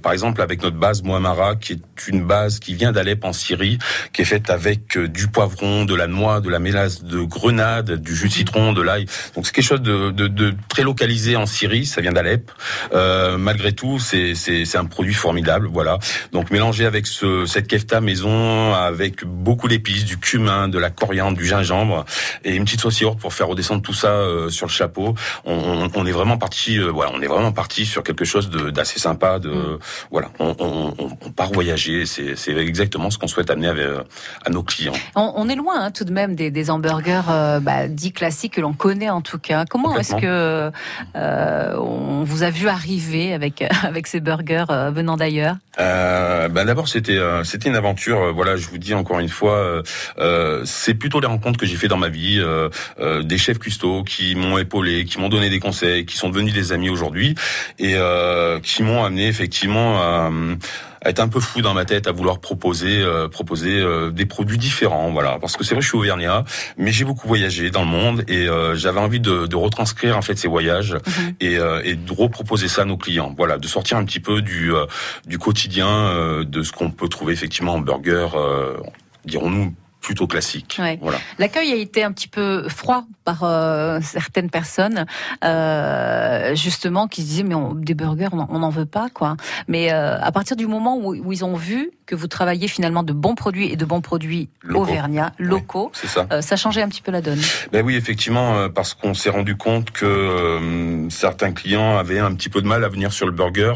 par 0.00 0.12
exemple 0.12 0.40
avec 0.42 0.62
notre 0.62 0.76
base 0.76 1.02
Mohamara, 1.02 1.56
qui 1.56 1.74
est 1.74 1.97
une 2.06 2.24
base 2.24 2.58
qui 2.58 2.74
vient 2.74 2.92
d'Alep 2.92 3.24
en 3.24 3.32
Syrie, 3.32 3.78
qui 4.12 4.22
est 4.22 4.26
faite 4.26 4.50
avec 4.50 4.96
euh, 4.96 5.08
du 5.08 5.28
poivron, 5.28 5.84
de 5.84 5.94
la 5.94 6.06
noix, 6.06 6.40
de 6.40 6.50
la 6.50 6.58
mélasse 6.58 7.02
de 7.04 7.20
grenade, 7.22 7.92
du 7.92 8.14
jus 8.14 8.28
de 8.28 8.32
citron, 8.32 8.72
de 8.72 8.82
l'ail. 8.82 9.06
Donc 9.34 9.46
c'est 9.46 9.54
quelque 9.54 9.64
chose 9.64 9.82
de, 9.82 10.10
de, 10.10 10.26
de, 10.28 10.54
très 10.68 10.82
localisé 10.82 11.36
en 11.36 11.46
Syrie. 11.46 11.86
Ça 11.86 12.00
vient 12.00 12.12
d'Alep. 12.12 12.50
Euh, 12.92 13.38
malgré 13.38 13.72
tout, 13.72 13.98
c'est 13.98 14.76
un 14.76 14.84
produit 14.84 15.14
formidable. 15.14 15.68
Voilà. 15.72 15.98
Donc 16.32 16.50
mélangé 16.50 16.84
avec 16.84 17.06
ce, 17.06 17.46
cette 17.46 17.68
kefta 17.68 18.00
maison, 18.00 18.74
avec 18.74 19.24
beaucoup 19.24 19.68
d'épices, 19.68 20.04
du 20.04 20.18
cumin, 20.18 20.68
de 20.68 20.78
la 20.78 20.90
coriandre, 20.90 21.36
du 21.36 21.46
gingembre 21.46 22.04
et 22.44 22.54
une 22.54 22.64
petite 22.64 22.80
sauce 22.80 22.98
pour 23.20 23.32
faire 23.32 23.48
redescendre 23.48 23.82
tout 23.82 23.94
ça 23.94 24.12
euh, 24.12 24.50
sur 24.50 24.66
le 24.66 24.72
chapeau. 24.72 25.14
On, 25.44 25.88
on, 25.94 26.06
est 26.06 26.12
vraiment 26.12 26.36
parti. 26.36 26.78
Euh, 26.78 26.90
voilà, 26.90 27.12
on 27.14 27.20
est 27.20 27.26
vraiment 27.26 27.52
parti 27.52 27.86
sur 27.86 28.02
quelque 28.02 28.24
chose 28.24 28.50
d'assez 28.50 28.98
sympa. 28.98 29.38
De 29.38 29.50
mm. 29.50 29.78
voilà, 30.10 30.30
on, 30.38 30.54
on, 30.58 30.94
on 30.98 31.30
part 31.30 31.52
voyager 31.52 31.87
c'est 32.04 32.56
exactement 32.56 33.10
ce 33.10 33.18
qu'on 33.18 33.28
souhaite 33.28 33.50
amener 33.50 33.68
euh, 33.68 34.02
à 34.44 34.50
nos 34.50 34.62
clients. 34.62 34.94
On, 35.14 35.48
est 35.48 35.54
loin 35.54 35.80
hein, 35.80 35.90
tout 35.90 36.04
de 36.04 36.12
même 36.12 36.34
des, 36.34 36.70
hamburgers 36.70 37.22
euh, 37.30 37.60
bah, 37.60 37.88
dits 37.88 38.12
classiques 38.12 38.54
que 38.54 38.60
l'on 38.60 38.72
connaît 38.72 39.10
en 39.10 39.20
tout 39.20 39.38
cas. 39.38 39.64
Comment 39.68 39.96
est-ce 39.96 40.14
que 40.14 40.70
euh, 41.16 41.76
on 41.76 42.24
vous 42.24 42.42
a 42.42 42.50
vu 42.50 42.68
arriver 42.68 43.32
avec 43.32 43.64
avec 43.82 44.06
ces 44.06 44.20
burgers 44.20 44.66
venant 44.92 45.16
d'ailleurs? 45.16 45.56
Ben 45.78 46.64
D'abord, 46.64 46.88
c'était 46.88 47.18
c'était 47.44 47.68
une 47.68 47.76
aventure. 47.76 48.32
voilà, 48.34 48.56
je 48.56 48.68
vous 48.68 48.78
dis 48.78 48.94
encore 48.94 49.20
une 49.20 49.28
fois, 49.28 49.82
c'est 50.64 50.94
plutôt 50.94 51.20
les 51.20 51.26
rencontres 51.26 51.58
que 51.58 51.66
j'ai 51.66 51.76
fait 51.76 51.88
dans 51.88 51.96
ma 51.96 52.08
vie, 52.08 52.42
des 53.22 53.38
chefs 53.38 53.58
cuistots 53.58 54.02
qui 54.02 54.34
m'ont 54.34 54.58
épaulé, 54.58 55.04
qui 55.04 55.18
m'ont 55.18 55.28
donné 55.28 55.50
des 55.50 55.60
conseils, 55.60 56.04
qui 56.04 56.16
sont 56.16 56.30
devenus 56.30 56.52
des 56.52 56.72
amis 56.72 56.90
aujourd'hui 56.90 57.34
et 57.78 57.94
qui 58.62 58.82
m'ont 58.82 59.04
amené 59.04 59.28
effectivement 59.28 60.00
à 60.00 60.30
à 61.02 61.10
être 61.10 61.20
un 61.20 61.28
peu 61.28 61.40
fou 61.40 61.62
dans 61.62 61.74
ma 61.74 61.84
tête, 61.84 62.06
à 62.06 62.12
vouloir 62.12 62.40
proposer 62.40 63.02
euh, 63.02 63.28
proposer 63.28 63.80
euh, 63.80 64.10
des 64.10 64.26
produits 64.26 64.58
différents, 64.58 65.10
voilà. 65.10 65.38
Parce 65.40 65.56
que 65.56 65.64
c'est 65.64 65.74
vrai, 65.74 65.82
je 65.82 65.88
suis 65.88 65.98
auvergnat, 65.98 66.44
mais 66.76 66.92
j'ai 66.92 67.04
beaucoup 67.04 67.28
voyagé 67.28 67.70
dans 67.70 67.82
le 67.82 67.88
monde 67.88 68.24
et 68.28 68.48
euh, 68.48 68.74
j'avais 68.74 69.00
envie 69.00 69.20
de, 69.20 69.46
de, 69.46 69.56
retranscrire 69.56 70.16
en 70.16 70.22
fait 70.22 70.36
ces 70.36 70.48
voyages 70.48 70.94
mhm. 70.94 71.34
et, 71.40 71.58
et, 71.84 71.94
de 71.94 72.12
reproposer 72.12 72.68
ça 72.68 72.82
à 72.82 72.84
nos 72.84 72.96
clients, 72.96 73.34
voilà, 73.36 73.58
de 73.58 73.66
sortir 73.66 73.96
un 73.96 74.04
petit 74.04 74.20
peu 74.20 74.42
du 74.42 74.72
du 75.26 75.38
quotidien 75.38 76.42
de 76.44 76.62
ce 76.62 76.72
qu'on 76.72 76.90
peut 76.90 77.08
trouver 77.08 77.32
effectivement 77.32 77.74
en 77.74 77.80
burger, 77.80 78.28
dirons-nous 79.24 79.74
plutôt 80.08 80.26
classique. 80.26 80.80
Voilà. 81.02 81.18
L'accueil 81.38 81.70
a 81.70 81.76
été 81.76 82.02
un 82.02 82.12
petit 82.12 82.28
peu 82.28 82.66
froid 82.70 83.04
par 83.26 83.42
euh, 83.42 84.00
certaines 84.00 84.48
personnes, 84.48 85.04
euh, 85.44 86.54
justement, 86.54 87.08
qui 87.08 87.20
se 87.20 87.26
disaient 87.26 87.42
mais 87.42 87.54
des 87.74 87.92
burgers, 87.92 88.30
on 88.32 88.58
n'en 88.58 88.70
veut 88.70 88.86
pas, 88.86 89.10
quoi. 89.10 89.36
Mais 89.66 89.92
euh, 89.92 90.18
à 90.18 90.32
partir 90.32 90.56
du 90.56 90.66
moment 90.66 90.96
où, 90.96 91.14
où, 91.14 91.30
ils 91.30 91.44
ont 91.44 91.56
vu 91.56 91.90
que 92.08 92.16
vous 92.16 92.26
travaillez 92.26 92.66
finalement 92.66 93.04
de 93.04 93.12
bons 93.12 93.36
produits 93.36 93.70
et 93.70 93.76
de 93.76 93.84
bons 93.84 94.00
produits 94.00 94.48
auvergnats, 94.74 95.32
locaux, 95.38 95.92
ça. 95.92 96.42
ça 96.42 96.56
changeait 96.56 96.82
un 96.82 96.88
petit 96.88 97.02
peu 97.02 97.12
la 97.12 97.20
donne. 97.20 97.40
Ben 97.70 97.84
oui, 97.84 97.94
effectivement, 97.94 98.68
parce 98.70 98.94
qu'on 98.94 99.14
s'est 99.14 99.30
rendu 99.30 99.56
compte 99.56 99.92
que 99.92 101.06
certains 101.10 101.52
clients 101.52 101.96
avaient 101.96 102.18
un 102.18 102.34
petit 102.34 102.48
peu 102.48 102.62
de 102.62 102.66
mal 102.66 102.82
à 102.82 102.88
venir 102.88 103.12
sur 103.12 103.26
le 103.26 103.32
burger 103.32 103.74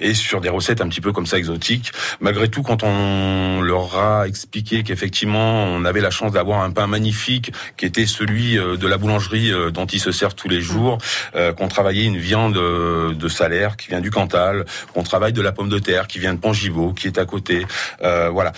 et 0.00 0.14
sur 0.14 0.40
des 0.40 0.48
recettes 0.48 0.80
un 0.80 0.88
petit 0.88 1.00
peu 1.00 1.12
comme 1.12 1.26
ça 1.26 1.38
exotiques. 1.38 1.92
Malgré 2.20 2.48
tout, 2.48 2.62
quand 2.62 2.82
on 2.82 3.60
leur 3.60 3.98
a 3.98 4.26
expliqué 4.26 4.82
qu'effectivement 4.82 5.64
on 5.64 5.84
avait 5.84 6.00
la 6.00 6.10
chance 6.10 6.32
d'avoir 6.32 6.62
un 6.62 6.70
pain 6.70 6.86
magnifique 6.86 7.52
qui 7.76 7.86
était 7.86 8.06
celui 8.06 8.58
euh, 8.58 8.76
de 8.76 8.86
la 8.86 8.98
boulangerie 8.98 9.52
euh, 9.52 9.70
dont 9.70 9.86
ils 9.86 10.00
se 10.00 10.12
servent 10.12 10.34
tous 10.34 10.48
les 10.48 10.60
jours, 10.60 10.98
euh, 11.34 11.52
qu'on 11.52 11.68
travaillait 11.68 12.04
une 12.04 12.18
viande 12.18 12.54
de 12.54 13.28
salaire 13.28 13.76
qui 13.76 13.88
vient 13.88 14.00
du 14.00 14.10
Cantal, 14.10 14.64
qu'on 14.92 15.02
travaille 15.02 15.32
de 15.32 15.42
la 15.42 15.52
pomme 15.52 15.68
de 15.68 15.78
terre 15.78 16.06
qui 16.06 16.18
vient 16.18 16.29
de 16.34 16.38
Pongivaux, 16.38 16.92
qui 16.92 17.06
est 17.06 17.18
à 17.18 17.24
côté. 17.24 17.66
voilà. 18.00 18.52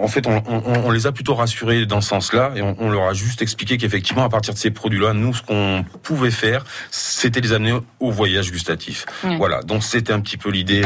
En 0.00 0.08
fait, 0.08 0.26
on, 0.26 0.90
les 0.90 1.06
a 1.06 1.12
plutôt 1.12 1.34
rassurés 1.34 1.86
dans 1.86 2.00
ce 2.00 2.08
sens-là 2.08 2.52
et 2.56 2.62
on, 2.62 2.90
leur 2.90 3.04
a 3.04 3.14
juste 3.14 3.42
expliqué 3.42 3.76
qu'effectivement, 3.76 4.24
à 4.24 4.28
partir 4.28 4.54
de 4.54 4.58
ces 4.58 4.70
produits-là, 4.70 5.12
nous, 5.12 5.34
ce 5.34 5.42
qu'on 5.42 5.84
pouvait 6.02 6.30
faire, 6.30 6.64
c'était 6.90 7.40
les 7.40 7.52
amener 7.52 7.78
au 8.00 8.10
voyage 8.10 8.50
gustatif. 8.50 9.06
Voilà. 9.38 9.62
Donc 9.62 9.82
c'était 9.82 10.12
un 10.12 10.20
petit 10.20 10.36
peu 10.36 10.50
l'idée 10.50 10.82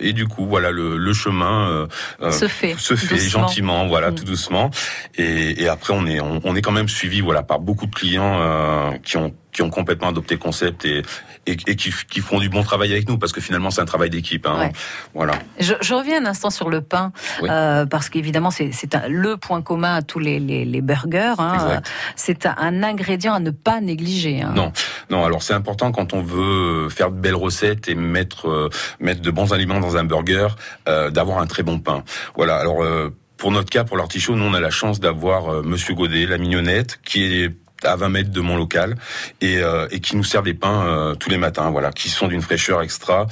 et 0.00 0.12
du 0.12 0.26
coup, 0.26 0.46
voilà, 0.46 0.70
le, 0.70 1.12
chemin 1.12 1.86
se 2.30 2.48
fait, 2.48 2.74
se 2.78 2.94
fait 2.94 3.18
gentiment, 3.18 3.86
voilà, 3.86 4.10
mm. 4.10 4.14
tout 4.14 4.24
doucement. 4.24 4.70
Et, 5.16 5.62
et, 5.62 5.68
après, 5.68 5.94
on 5.94 6.06
est, 6.06 6.20
on, 6.20 6.56
est 6.56 6.62
quand 6.62 6.72
même 6.72 6.88
suivi, 6.88 7.20
voilà, 7.20 7.42
par 7.42 7.60
beaucoup 7.60 7.86
de 7.86 7.94
clients 7.94 8.38
euh, 8.40 8.92
qui 9.02 9.16
ont 9.16 9.34
qui 9.56 9.62
ont 9.62 9.70
complètement 9.70 10.08
adopté 10.08 10.34
le 10.34 10.38
concept 10.38 10.84
et, 10.84 11.02
et, 11.46 11.56
qui, 11.56 11.90
qui, 12.10 12.20
font 12.20 12.38
du 12.38 12.50
bon 12.50 12.62
travail 12.62 12.92
avec 12.92 13.08
nous 13.08 13.16
parce 13.16 13.32
que 13.32 13.40
finalement 13.40 13.70
c'est 13.70 13.80
un 13.80 13.86
travail 13.86 14.10
d'équipe. 14.10 14.46
Hein. 14.46 14.68
Voilà. 15.14 15.32
Je, 15.58 15.72
je, 15.80 15.94
reviens 15.94 16.22
un 16.22 16.26
instant 16.26 16.50
sur 16.50 16.68
le 16.68 16.82
pain 16.82 17.10
euh, 17.42 17.86
parce 17.86 18.10
qu'évidemment 18.10 18.50
c'est 18.50 18.70
le 19.08 19.38
point 19.38 19.62
commun 19.62 19.94
à 19.94 20.02
tous 20.02 20.18
les, 20.18 20.38
les, 20.38 20.66
les 20.66 20.80
burgers. 20.82 21.36
Hein. 21.38 21.80
C'est 22.16 22.44
un 22.44 22.82
ingrédient 22.82 23.32
à 23.32 23.40
ne 23.40 23.50
pas 23.50 23.80
négliger. 23.80 24.42
Hein. 24.42 24.52
Non, 24.54 24.72
non. 25.08 25.24
Alors 25.24 25.42
c'est 25.42 25.54
important 25.54 25.90
quand 25.90 26.12
on 26.12 26.20
veut 26.20 26.90
faire 26.90 27.10
de 27.10 27.18
belles 27.18 27.34
recettes 27.34 27.88
et 27.88 27.94
mettre 27.94 28.50
euh, 28.50 28.68
mettre 29.00 29.22
de 29.22 29.30
bons 29.30 29.54
aliments 29.54 29.80
dans 29.80 29.96
un 29.96 30.04
burger, 30.04 30.48
euh, 30.86 31.10
d'avoir 31.10 31.38
un 31.38 31.46
très 31.46 31.62
bon 31.62 31.78
pain. 31.78 32.04
Voilà. 32.36 32.56
Alors 32.56 32.82
euh, 32.82 33.08
pour 33.36 33.50
notre 33.52 33.70
cas, 33.70 33.84
pour 33.84 33.96
l'artichaut, 33.96 34.34
nous 34.34 34.44
on 34.44 34.54
a 34.54 34.60
la 34.60 34.70
chance 34.70 35.00
d'avoir 35.00 35.48
euh, 35.48 35.62
Monsieur 35.62 35.94
Godet, 35.94 36.26
la 36.26 36.38
mignonnette, 36.38 36.98
qui 37.04 37.24
est 37.24 37.54
à 37.84 37.96
20 37.96 38.08
mètres 38.08 38.30
de 38.30 38.40
mon 38.40 38.56
local 38.56 38.96
et, 39.40 39.58
euh, 39.58 39.86
et 39.90 40.00
qui 40.00 40.16
nous 40.16 40.24
sert 40.24 40.42
des 40.42 40.54
pains 40.54 40.86
euh, 40.86 41.14
tous 41.14 41.30
les 41.30 41.38
matins, 41.38 41.70
voilà, 41.70 41.90
qui 41.90 42.08
sont 42.08 42.28
d'une 42.28 42.42
fraîcheur 42.42 42.82
extra. 42.82 43.26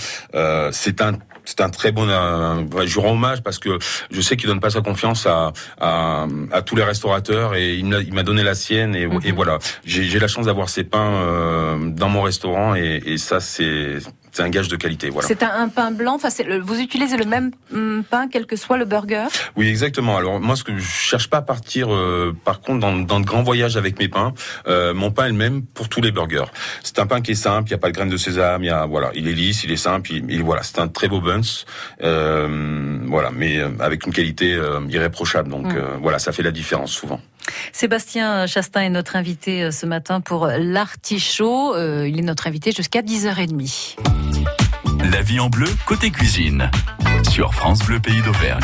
c'est 0.73 1.01
un 1.01 1.19
c'est 1.47 1.61
un 1.61 1.69
très 1.69 1.93
bon. 1.93 2.07
je 2.07 2.99
rends 2.99 3.13
hommage 3.13 3.43
parce 3.43 3.59
que 3.59 3.79
je 4.11 4.21
sais 4.23 4.35
qu'il 4.35 4.49
donne 4.49 4.61
pas 4.61 4.71
sa 4.71 4.81
confiance 4.81 5.27
à, 5.27 5.53
à, 5.79 6.27
à 6.51 6.63
tous 6.63 6.75
les 6.75 6.83
restaurateurs 6.83 7.55
et 7.55 7.75
il 7.75 7.85
m'a 7.87 8.23
donné 8.23 8.43
la 8.43 8.55
sienne 8.55 8.95
et, 8.95 9.03
et 9.03 9.07
mhm. 9.07 9.33
voilà. 9.35 9.59
J'ai 9.85 10.19
la 10.19 10.27
chance 10.27 10.47
d'avoir 10.47 10.71
ces 10.71 10.85
pains 10.85 11.79
dans 11.85 12.09
mon 12.09 12.23
restaurant 12.23 12.75
et, 12.75 13.03
et 13.05 13.19
ça 13.19 13.41
c'est 13.41 13.99
c'est 14.35 14.43
un 14.43 14.51
gage 14.51 14.69
de 14.69 14.77
qualité. 14.77 15.09
Voilà. 15.09 15.27
C'est 15.29 15.43
un, 15.43 15.51
un 15.63 15.69
pain 15.69 15.91
blanc. 15.93 16.17
Enfin, 16.17 16.29
le- 16.47 16.59
vous 16.61 16.79
utilisez 16.81 17.17
le 17.17 17.25
même 17.25 17.53
hum, 17.73 18.05
pain 18.09 18.29
quel 18.31 18.45
que 18.47 18.57
soit 18.57 18.77
le 18.77 18.85
burger? 18.85 19.25
Oui, 19.57 19.69
exactement. 19.69 20.17
Alors 20.19 20.41
moi, 20.41 20.57
ce 20.57 20.65
que 20.65 20.77
je 20.77 20.83
cherche 20.85 21.31
pas 21.31 21.39
à 21.39 21.43
partir, 21.43 21.93
euh, 21.95 22.37
par 22.45 22.61
contre, 22.61 22.81
dans, 22.81 22.93
dans 22.97 23.21
de 23.21 23.25
grands 23.25 23.43
voyages 23.45 23.77
avec 23.77 23.99
mes 23.99 24.09
pains. 24.09 24.35
Euh, 24.67 24.93
mon 24.93 25.11
pain 25.11 25.27
est 25.27 25.29
le 25.29 25.35
même 25.35 25.63
pour 25.63 25.89
tous 25.89 26.01
les 26.03 26.11
burgers. 26.13 26.45
C'est 26.83 26.99
un 26.99 27.07
pain 27.07 27.21
qui 27.23 27.31
est 27.31 27.35
simple. 27.37 27.69
Il 27.69 27.73
n'y 27.73 27.77
a 27.77 27.79
pas 27.79 27.89
de 27.89 27.95
graines 27.95 28.11
de 28.11 28.17
sésame. 28.17 28.63
Il 28.65 28.67
y 28.67 28.71
a 28.71 28.85
voilà, 28.87 29.11
il 29.15 29.29
est 29.29 29.33
lisse, 29.33 29.63
il 29.65 29.71
est 29.71 29.77
simple. 29.77 30.13
Il, 30.13 30.31
il- 30.31 30.43
voilà, 30.43 30.63
c'est 30.65 30.81
un 30.81 30.89
très 30.89 31.09
beau 31.09 31.21
buns. 31.21 31.41
Euh, 32.03 32.99
voilà, 33.07 33.31
mais 33.31 33.59
euh, 33.59 33.69
avec 33.81 34.07
une 34.07 34.13
qualité 34.13 34.53
euh, 34.55 34.81
irréprochable. 34.91 35.49
Donc 35.51 35.67
Mm. 35.67 35.77
euh, 35.77 35.97
voilà, 36.03 36.19
ça 36.19 36.33
fait 36.33 36.43
la 36.43 36.51
différence 36.51 36.91
souvent. 36.93 37.21
Sébastien 37.73 38.47
Chastain 38.47 38.83
est 38.83 38.91
notre 38.91 39.17
invité 39.17 39.63
euh, 39.63 39.71
ce 39.71 39.87
matin 39.87 40.21
pour 40.21 40.47
l'artichaut. 40.47 41.75
Euh, 41.75 42.09
il 42.09 42.19
est 42.19 42.23
notre 42.23 42.47
invité 42.47 42.73
jusqu'à 42.73 43.03
10h30. 43.03 43.97
La 45.11 45.23
vie 45.23 45.41
en 45.41 45.49
bleu, 45.49 45.69
côté 45.87 46.11
cuisine. 46.11 46.71
Sur 47.31 47.55
France 47.55 47.81
Bleu 47.81 48.01
Pays 48.01 48.23
d'Auvergne. 48.23 48.63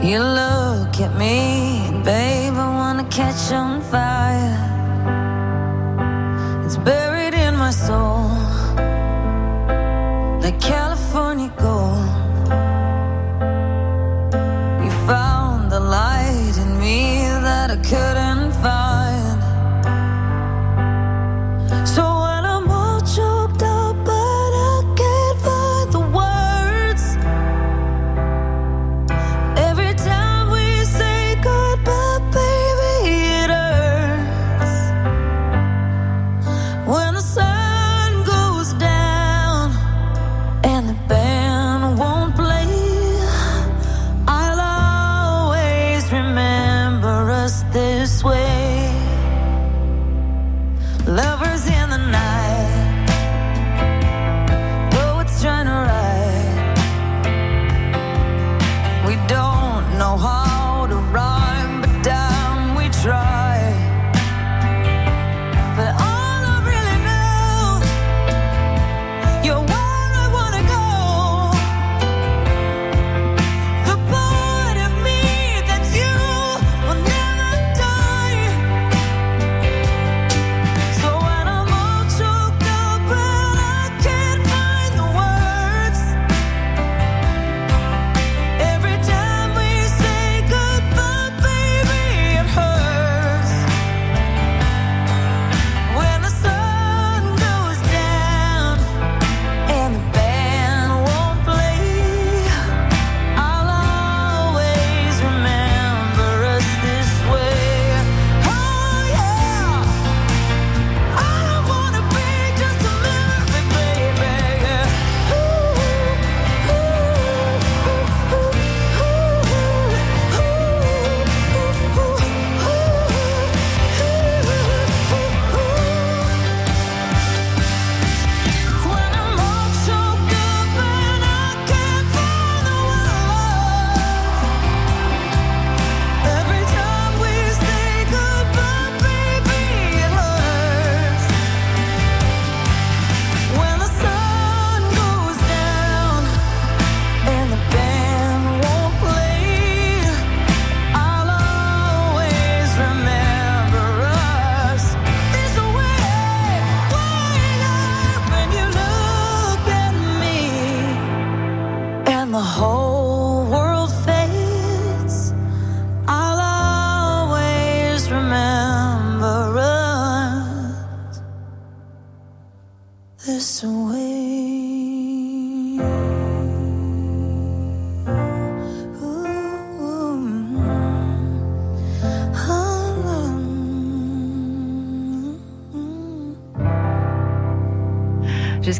You 0.00 0.20
look 0.20 1.00
at 1.00 1.12
me, 1.18 2.02
babe, 2.02 2.54
I 2.54 2.68
wanna 2.78 3.04
catch 3.10 3.52
on 3.52 3.82
fire. 3.82 4.07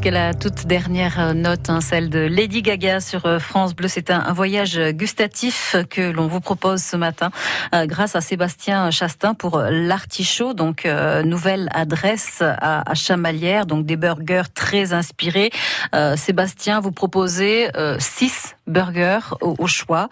Jusqu'à 0.09 0.29
la 0.29 0.33
toute 0.33 0.67
dernière 0.67 1.21
euh, 1.21 1.35
note, 1.35 1.69
hein, 1.69 1.83
celle 1.83 2.09
de 2.09 2.21
Lady 2.21 2.63
Gaga 2.63 3.01
sur 3.01 3.27
euh, 3.27 3.39
France 3.39 3.75
Bleu. 3.75 3.89
C'est 3.89 4.11
un, 4.11 4.21
un 4.21 4.33
voyage 4.33 4.81
gustatif 4.93 5.77
que 5.91 6.01
l'on 6.01 6.29
vous 6.29 6.41
propose 6.41 6.83
ce 6.83 6.97
matin 6.97 7.31
euh, 7.75 7.85
grâce 7.85 8.17
à 8.17 8.23
Sébastien 8.23 8.91
Chastain 8.91 9.35
pour 9.35 9.59
l'artichaut. 9.59 10.55
Donc, 10.55 10.87
euh, 10.87 11.23
nouvelle 11.23 11.69
adresse 11.75 12.41
à, 12.41 12.91
à 12.91 12.95
Chamalières, 12.95 13.67
donc 13.67 13.85
des 13.85 13.97
burgers 13.97 14.51
très 14.55 14.95
inspirés. 14.95 15.51
Euh, 15.95 16.17
Sébastien, 16.17 16.81
vous 16.81 16.93
proposez 16.93 17.69
six 17.99 18.57
burgers 18.67 19.35
au, 19.43 19.57
au 19.59 19.67
choix. 19.67 20.09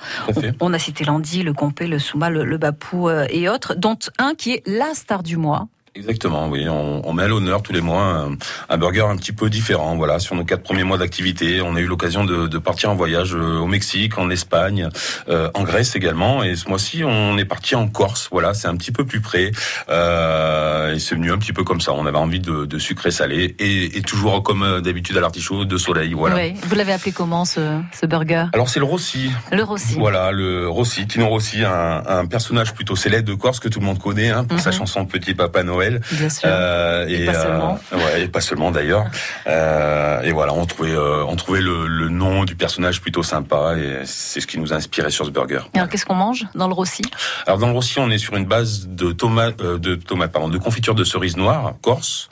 On 0.61 0.75
a 0.75 0.79
cité 0.79 1.05
l'Andy, 1.05 1.43
le 1.43 1.55
Compé, 1.55 1.87
le 1.87 1.99
Souma, 1.99 2.29
le, 2.29 2.45
le 2.45 2.59
Bapou 2.59 3.09
et 3.09 3.49
autres, 3.49 3.75
dont 3.75 3.99
un 4.19 4.35
qui 4.35 4.53
est 4.53 4.63
la 4.67 4.93
star 4.93 5.23
du 5.23 5.39
mois. 5.39 5.69
Exactement, 5.97 6.49
oui. 6.49 6.69
On, 6.69 7.01
on 7.09 7.13
met 7.15 7.23
à 7.23 7.29
l'honneur 7.29 7.63
tous 7.63 7.73
les 7.73 7.81
mois 7.81 8.03
un, 8.03 8.37
un 8.69 8.77
burger 8.77 9.07
un 9.09 9.17
petit 9.17 9.33
peu 9.33 9.49
différent. 9.49 9.97
Voilà, 9.97 10.19
sur 10.19 10.35
nos 10.35 10.45
quatre 10.45 10.63
premiers 10.63 10.85
mois 10.85 10.99
d'activité, 10.99 11.63
on 11.63 11.75
a 11.75 11.81
eu 11.81 11.87
l'occasion 11.87 12.25
de, 12.25 12.47
de 12.47 12.59
partir 12.59 12.91
en 12.91 12.95
voyage 12.95 13.35
euh, 13.35 13.59
au 13.59 13.67
Mexique, 13.67 14.19
en 14.19 14.29
Espagne, 14.29 14.89
euh, 15.29 15.49
en 15.55 15.63
Grèce 15.63 15.97
également. 15.97 16.43
Et 16.43 16.55
ce 16.55 16.69
mois-ci, 16.69 17.03
on 17.03 17.39
est 17.39 17.47
parti 17.47 17.75
en 17.75 17.89
Corse. 17.89 18.29
Voilà, 18.31 18.53
c'est 18.53 18.69
un 18.69 18.77
petit 18.77 18.93
peu 18.93 19.07
plus 19.07 19.21
près. 19.23 19.53
Euh, 19.89 20.95
et 20.95 20.99
c'est 20.99 21.15
venu 21.15 21.33
un 21.33 21.39
petit 21.39 21.55
peu 21.55 21.65
comme 21.65 21.81
ça. 21.81 21.93
On 21.95 22.05
avait 22.07 22.19
envie 22.19 22.41
de, 22.41 22.67
de 22.67 22.79
sucré 22.79 23.11
salé 23.11 23.55
et, 23.59 23.97
et 23.97 24.03
toujours 24.03 24.43
comme 24.43 24.63
euh, 24.63 24.81
d'habitude 24.83 25.17
à 25.17 25.21
l'artichaut 25.21 25.65
de 25.65 25.77
soleil. 25.79 26.13
Voilà. 26.13 26.37
Oui. 26.37 26.55
Vous 26.63 26.75
l'avez 26.75 26.93
appelé 26.93 27.13
comment 27.13 27.45
ce, 27.47 27.81
ce 27.99 28.05
burger? 28.05 28.45
Alors 28.53 28.69
c'est 28.69 28.81
le 28.81 28.85
Rossi. 28.87 29.31
Le 29.51 29.63
Rossi. 29.63 29.95
Voilà, 29.95 30.31
le 30.31 30.69
Rossi, 30.69 31.07
Tino 31.07 31.27
Rossi, 31.29 31.65
un, 31.65 32.03
un 32.07 32.27
personnage 32.27 32.75
plutôt 32.75 32.97
célèbre 32.97 33.27
de 33.27 33.35
Corse 33.35 33.61
que 33.61 33.69
tout 33.69 33.81
le 33.81 33.87
monde 33.87 33.99
connaît 33.99 34.29
hein, 34.31 34.45
pour 34.45 34.61
sa 34.61 34.71
Mhm. 34.71 34.77
chanson 34.77 35.07
Petit 35.07 35.33
Papa 35.35 35.63
Noël. 35.63 35.86
Noël. 35.91 36.01
Bien 36.13 36.29
sûr. 36.29 36.49
Euh, 36.51 37.07
Et 37.09 37.25
pas 37.27 37.35
seulement. 37.35 37.79
ouais, 37.93 38.23
et 38.23 38.29
pas 38.29 38.41
seulement 38.41 38.71
d'ailleurs. 38.71 39.05
Euh, 39.47 40.21
et 40.23 40.33
voilà, 40.33 40.53
on 40.55 40.67
trouvait, 40.67 40.91
euh, 40.93 41.25
on 41.27 41.37
trouvait 41.37 41.61
le, 41.61 41.87
le 41.87 42.09
nom 42.09 42.45
du 42.45 42.57
personnage 42.57 43.01
plutôt 43.01 43.23
sympa 43.23 43.75
et 43.77 44.01
c'est 44.05 44.41
ce 44.41 44.47
qui 44.47 44.59
nous 44.59 44.73
a 44.73 44.77
inspiré 44.77 45.11
sur 45.11 45.25
ce 45.27 45.31
burger. 45.31 45.61
Et 45.75 45.79
Alors, 45.79 45.89
qu'est-ce 45.89 46.05
qu'on 46.07 46.15
mange 46.15 46.47
dans 46.55 46.69
le 46.69 46.75
Rossi? 46.75 47.03
Alors 47.47 47.59
dans 47.59 47.67
le 47.69 47.73
Rossi, 47.73 47.99
on 47.99 48.11
est 48.11 48.19
sur 48.19 48.37
une 48.37 48.47
base 48.47 48.87
de 48.89 49.13
tomates, 49.13 49.61
euh, 49.61 49.79
de 49.79 49.95
tomates, 49.95 50.33
pardon, 50.33 50.49
de 50.49 50.59
confiture 50.59 50.95
de 50.95 51.05
cerise 51.05 51.37
noire 51.37 51.75
corse. 51.83 52.29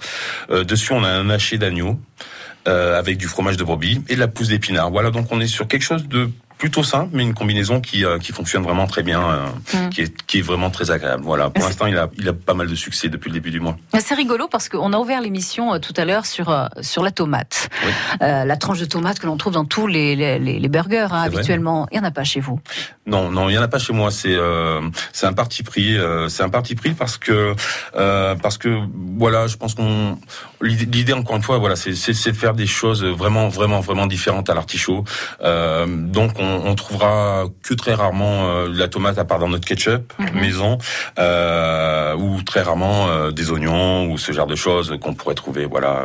Euh, 0.50 0.64
dessus, 0.64 0.92
on 0.92 1.04
a 1.04 1.08
un 1.08 1.30
haché 1.30 1.58
d'agneau 1.58 1.98
euh, 2.66 2.98
avec 2.98 3.18
du 3.18 3.26
fromage 3.26 3.56
de 3.56 3.64
brebis 3.64 4.02
et 4.08 4.14
de 4.14 4.20
la 4.20 4.28
pousse 4.28 4.48
d'épinards. 4.48 4.90
Voilà, 4.90 5.10
donc 5.10 5.28
on 5.30 5.40
est 5.40 5.46
sur 5.46 5.68
quelque 5.68 5.82
chose 5.82 6.08
de 6.08 6.30
plutôt 6.58 6.82
simple, 6.82 7.10
mais 7.12 7.22
une 7.22 7.34
combinaison 7.34 7.80
qui, 7.80 8.04
euh, 8.04 8.18
qui 8.18 8.32
fonctionne 8.32 8.62
vraiment 8.62 8.86
très 8.86 9.02
bien, 9.02 9.20
euh, 9.20 9.46
Mm. 9.74 9.90
qui, 9.90 10.00
est, 10.02 10.22
qui 10.26 10.38
est 10.38 10.42
vraiment 10.42 10.70
très 10.70 10.90
agréable. 10.90 11.22
Voilà, 11.24 11.50
pour 11.50 11.64
l'instant, 11.64 11.86
il 11.86 11.96
a, 11.96 12.08
il 12.18 12.28
a 12.28 12.32
pas 12.32 12.54
mal 12.54 12.68
de 12.68 12.74
succès 12.74 13.08
depuis 13.08 13.28
le 13.30 13.34
début 13.34 13.50
du 13.50 13.60
mois. 13.60 13.76
C'est 13.98 14.14
rigolo 14.14 14.48
parce 14.48 14.68
qu'on 14.68 14.92
a 14.92 14.98
ouvert 14.98 15.20
l'émission 15.20 15.74
euh, 15.74 15.78
tout 15.78 15.94
à 15.96 16.04
l'heure 16.04 16.26
sur 16.26 16.68
sur 16.80 17.02
la 17.02 17.10
tomate, 17.10 17.68
Oui. 17.84 17.92
La 18.20 18.56
tranche 18.56 18.78
de 18.80 18.84
tomate 18.84 19.18
que 19.18 19.26
l'on 19.26 19.36
trouve 19.36 19.54
dans 19.54 19.64
tous 19.64 19.86
les 19.86 20.14
les, 20.16 20.68
burgers 20.68 21.08
hein, 21.10 21.22
habituellement. 21.22 21.86
Il 21.92 21.96
y 21.96 22.00
en 22.00 22.04
a 22.04 22.10
pas 22.10 22.24
chez 22.24 22.40
vous. 22.40 22.60
Non, 23.06 23.30
non, 23.30 23.48
il 23.48 23.54
y 23.54 23.58
en 23.58 23.62
a 23.62 23.68
pas 23.68 23.78
chez 23.78 23.92
moi. 23.92 24.10
C'est 24.10 24.36
c'est 25.12 25.26
un 25.26 25.32
parti 25.32 25.62
pris. 25.62 25.96
c'est 26.28 26.42
un 26.42 26.48
parti 26.48 26.74
pris 26.74 26.92
parce 26.92 27.18
que 27.18 27.54
parce 28.42 28.58
que 28.58 28.78
voilà, 29.18 29.46
je 29.46 29.56
pense 29.56 29.74
qu'on 29.74 30.18
l'idée 30.60 31.12
encore 31.12 31.36
une 31.36 31.42
fois, 31.42 31.58
voilà, 31.58 31.76
c'est 31.76 31.90
de 31.92 32.36
faire 32.36 32.54
des 32.54 32.66
choses 32.66 33.04
vraiment 33.04 33.48
vraiment 33.48 33.80
vraiment 33.80 34.06
différentes 34.06 34.48
à 34.50 34.54
l'artichaut. 34.54 35.04
Donc 35.42 36.32
on, 36.38 36.43
on 36.64 36.74
trouvera 36.74 37.44
que 37.62 37.74
très 37.74 37.94
rarement 37.94 38.48
euh, 38.48 38.68
de 38.68 38.78
la 38.78 38.88
tomate 38.88 39.18
à 39.18 39.24
part 39.24 39.38
dans 39.38 39.48
notre 39.48 39.66
ketchup 39.66 40.12
Mhm. 40.18 40.40
maison 40.40 40.78
euh, 41.18 42.14
ou 42.16 42.42
très 42.42 42.62
rarement 42.62 43.08
euh, 43.08 43.30
des 43.30 43.50
oignons 43.50 44.10
ou 44.10 44.18
ce 44.18 44.32
genre 44.32 44.46
de 44.46 44.54
choses 44.56 44.96
qu'on 45.00 45.14
pourrait 45.14 45.34
trouver. 45.34 45.66
Voilà. 45.66 46.04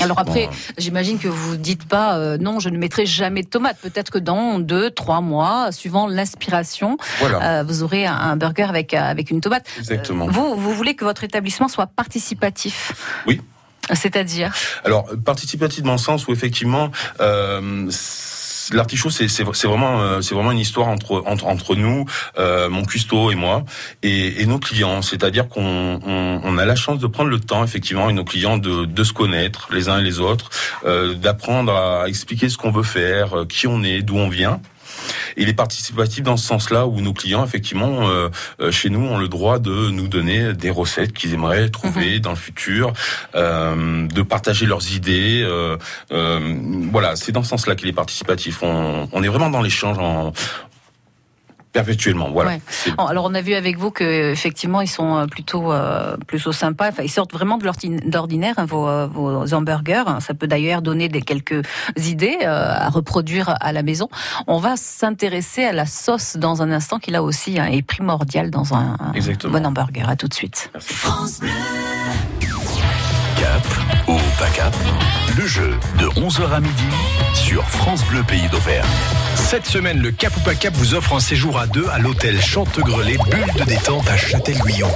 Alors 0.00 0.18
après, 0.18 0.48
j'imagine 0.78 1.18
que 1.18 1.28
vous 1.28 1.56
dites 1.56 1.86
pas 1.86 2.36
non, 2.38 2.60
je 2.60 2.68
ne 2.68 2.78
mettrai 2.78 3.06
jamais 3.06 3.42
de 3.42 3.48
tomates. 3.48 3.78
Peut-être 3.80 4.10
que 4.10 4.18
dans 4.18 4.58
deux, 4.58 4.90
trois 4.90 5.20
mois, 5.20 5.72
suivant 5.72 6.06
l'inspiration, 6.06 6.96
voilà, 7.18 7.62
vous 7.62 7.82
aurez 7.82 8.06
un, 8.06 8.36
burger 8.36 8.64
avec 8.64 8.94
avec 8.94 9.30
une 9.30 9.40
tomate. 9.40 9.66
exactement. 9.78 10.26
Vous 10.26 10.54
vous 10.56 10.72
voulez 10.74 10.94
que 10.94 11.04
votre 11.04 11.24
établissement 11.24 11.68
soit 11.68 11.86
participatif 11.86 12.92
Oui. 13.26 13.40
C'est-à-dire 13.92 14.52
Alors, 14.84 15.06
participatif 15.24 15.82
dans 15.82 15.92
le 15.92 15.98
sens 15.98 16.28
où 16.28 16.32
effectivement, 16.32 16.90
euh, 17.20 17.88
L'artichaut, 18.72 19.10
c'est 19.10 19.42
vraiment 19.42 20.00
euh, 20.00 20.20
c'est 20.20 20.34
vraiment 20.34 20.52
une 20.52 20.58
histoire 20.58 20.88
entre 20.88 21.22
entre 21.26 21.46
entre 21.46 21.74
nous, 21.74 22.04
euh, 22.38 22.68
mon 22.68 22.84
cuistot 22.84 23.30
et 23.30 23.34
moi, 23.34 23.64
et, 24.02 24.42
et 24.42 24.46
nos 24.46 24.58
clients. 24.58 25.02
C'est-à-dire 25.02 25.48
qu'on 25.48 26.00
on, 26.06 26.40
on 26.42 26.58
a 26.58 26.64
la 26.64 26.76
chance 26.76 26.98
de 26.98 27.06
prendre 27.06 27.30
le 27.30 27.40
temps, 27.40 27.64
effectivement, 27.64 28.08
et 28.08 28.12
nos 28.12 28.24
clients 28.24 28.58
de 28.58 28.84
de 28.84 29.04
se 29.04 29.12
connaître 29.12 29.68
les 29.72 29.88
uns 29.88 29.98
et 29.98 30.02
les 30.02 30.20
autres, 30.20 30.50
euh, 30.84 31.14
d'apprendre 31.14 31.74
à 31.74 32.08
expliquer 32.08 32.48
ce 32.48 32.56
qu'on 32.56 32.70
veut 32.70 32.82
faire, 32.82 33.40
euh, 33.40 33.44
qui 33.46 33.66
on 33.66 33.82
est, 33.82 34.02
d'où 34.02 34.16
on 34.16 34.28
vient. 34.28 34.60
Et 35.36 35.42
il 35.42 35.48
est 35.48 35.54
participatif 35.54 36.22
dans 36.22 36.36
ce 36.36 36.46
sens-là 36.46 36.86
où 36.86 37.00
nos 37.00 37.12
clients, 37.12 37.44
effectivement, 37.44 38.08
euh, 38.08 38.28
euh, 38.60 38.70
chez 38.70 38.90
nous, 38.90 39.00
ont 39.06 39.18
le 39.18 39.28
droit 39.28 39.58
de 39.58 39.90
nous 39.90 40.08
donner 40.08 40.52
des 40.52 40.70
recettes 40.70 41.12
qu'ils 41.12 41.34
aimeraient 41.34 41.68
trouver 41.70 42.20
dans 42.20 42.30
le 42.30 42.36
futur, 42.36 42.92
euh, 43.34 44.06
de 44.06 44.22
partager 44.22 44.66
leurs 44.66 44.92
idées. 44.92 45.42
euh, 45.42 45.76
euh, 46.12 46.56
voilà, 46.90 47.16
c'est 47.16 47.32
dans 47.32 47.42
ce 47.42 47.50
sens-là 47.50 47.74
qu'il 47.74 47.88
est 47.88 47.92
participatif. 47.92 48.62
On, 48.62 49.08
on 49.12 49.22
est 49.22 49.28
vraiment 49.28 49.50
dans 49.50 49.62
l'échange 49.62 49.98
en 49.98 50.32
perpétuellement. 51.72 52.30
Voilà. 52.30 52.50
Ouais. 52.50 52.60
Alors 52.98 53.24
on 53.24 53.34
a 53.34 53.40
vu 53.40 53.54
avec 53.54 53.78
vous 53.78 53.90
que 53.90 54.32
effectivement 54.32 54.80
ils 54.80 54.88
sont 54.88 55.16
euh, 55.16 55.26
plutôt 55.26 55.72
euh, 55.72 56.16
plutôt 56.26 56.52
sympas. 56.52 56.88
Enfin, 56.88 57.02
ils 57.02 57.10
sortent 57.10 57.32
vraiment 57.32 57.58
de 57.58 57.66
hein, 58.58 58.64
vos, 58.64 58.88
euh, 58.88 59.06
vos 59.06 59.54
hamburgers. 59.54 60.04
Ça 60.20 60.34
peut 60.34 60.46
d'ailleurs 60.46 60.82
donner 60.82 61.08
des 61.08 61.22
quelques 61.22 61.62
idées 61.96 62.38
euh, 62.42 62.72
à 62.74 62.88
reproduire 62.88 63.54
à 63.60 63.72
la 63.72 63.82
maison. 63.82 64.08
On 64.46 64.58
va 64.58 64.76
s'intéresser 64.76 65.64
à 65.64 65.72
la 65.72 65.86
sauce 65.86 66.36
dans 66.36 66.62
un 66.62 66.70
instant 66.70 66.98
qui 66.98 67.10
là 67.10 67.22
aussi 67.22 67.58
hein, 67.58 67.66
est 67.66 67.82
primordiale 67.82 68.50
dans 68.50 68.74
un, 68.74 68.96
bon 69.44 69.66
hamburger. 69.66 70.08
À 70.08 70.16
tout 70.16 70.28
de 70.28 70.34
suite. 70.34 70.70
Cap 73.36 73.66
ou 74.08 74.16
pas 74.38 74.48
cap? 74.48 74.74
Le 75.36 75.46
jeu 75.46 75.78
de 75.98 76.06
11h 76.06 76.50
à 76.50 76.60
midi 76.60 76.88
sur 77.34 77.62
France 77.68 78.04
Bleu 78.06 78.22
Pays 78.24 78.48
d'Auvergne. 78.48 78.88
Cette 79.36 79.66
semaine, 79.66 80.00
le 80.00 80.10
Cap 80.10 80.36
ou 80.36 80.40
pas 80.40 80.54
Cap 80.54 80.74
vous 80.74 80.94
offre 80.94 81.14
un 81.14 81.20
séjour 81.20 81.58
à 81.58 81.66
deux 81.66 81.86
à 81.92 81.98
l'hôtel 81.98 82.40
Chantegrelet, 82.40 83.16
bulle 83.30 83.52
de 83.56 83.64
détente 83.64 84.08
à 84.08 84.16
Châtel-Guyon. 84.16 84.90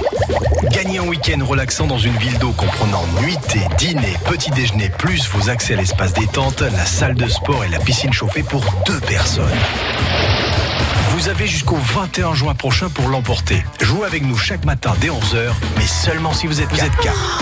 Gagnez 0.71 0.97
un 0.97 1.07
week-end 1.07 1.39
relaxant 1.45 1.87
dans 1.87 1.97
une 1.97 2.15
ville 2.17 2.37
d'eau 2.39 2.51
comprenant 2.51 3.05
nuitée, 3.21 3.61
dîner, 3.77 4.15
petit 4.25 4.51
déjeuner, 4.51 4.89
plus 4.97 5.29
vos 5.29 5.49
accès 5.49 5.75
à 5.75 5.77
l'espace 5.77 6.13
détente, 6.13 6.61
la 6.61 6.85
salle 6.85 7.15
de 7.15 7.27
sport 7.27 7.63
et 7.63 7.69
la 7.69 7.79
piscine 7.79 8.11
chauffée 8.11 8.43
pour 8.43 8.63
deux 8.85 8.99
personnes. 9.01 9.45
Vous 11.11 11.29
avez 11.29 11.47
jusqu'au 11.47 11.77
21 11.77 12.33
juin 12.33 12.55
prochain 12.55 12.89
pour 12.89 13.07
l'emporter. 13.07 13.63
Jouez 13.79 14.05
avec 14.05 14.23
nous 14.23 14.37
chaque 14.37 14.65
matin 14.65 14.93
dès 14.99 15.07
11h, 15.07 15.51
mais 15.77 15.87
seulement 15.87 16.33
si 16.33 16.47
vous 16.47 16.61
êtes, 16.61 16.69
vous 16.69 16.83
êtes 16.83 16.95
quatre. 16.97 17.41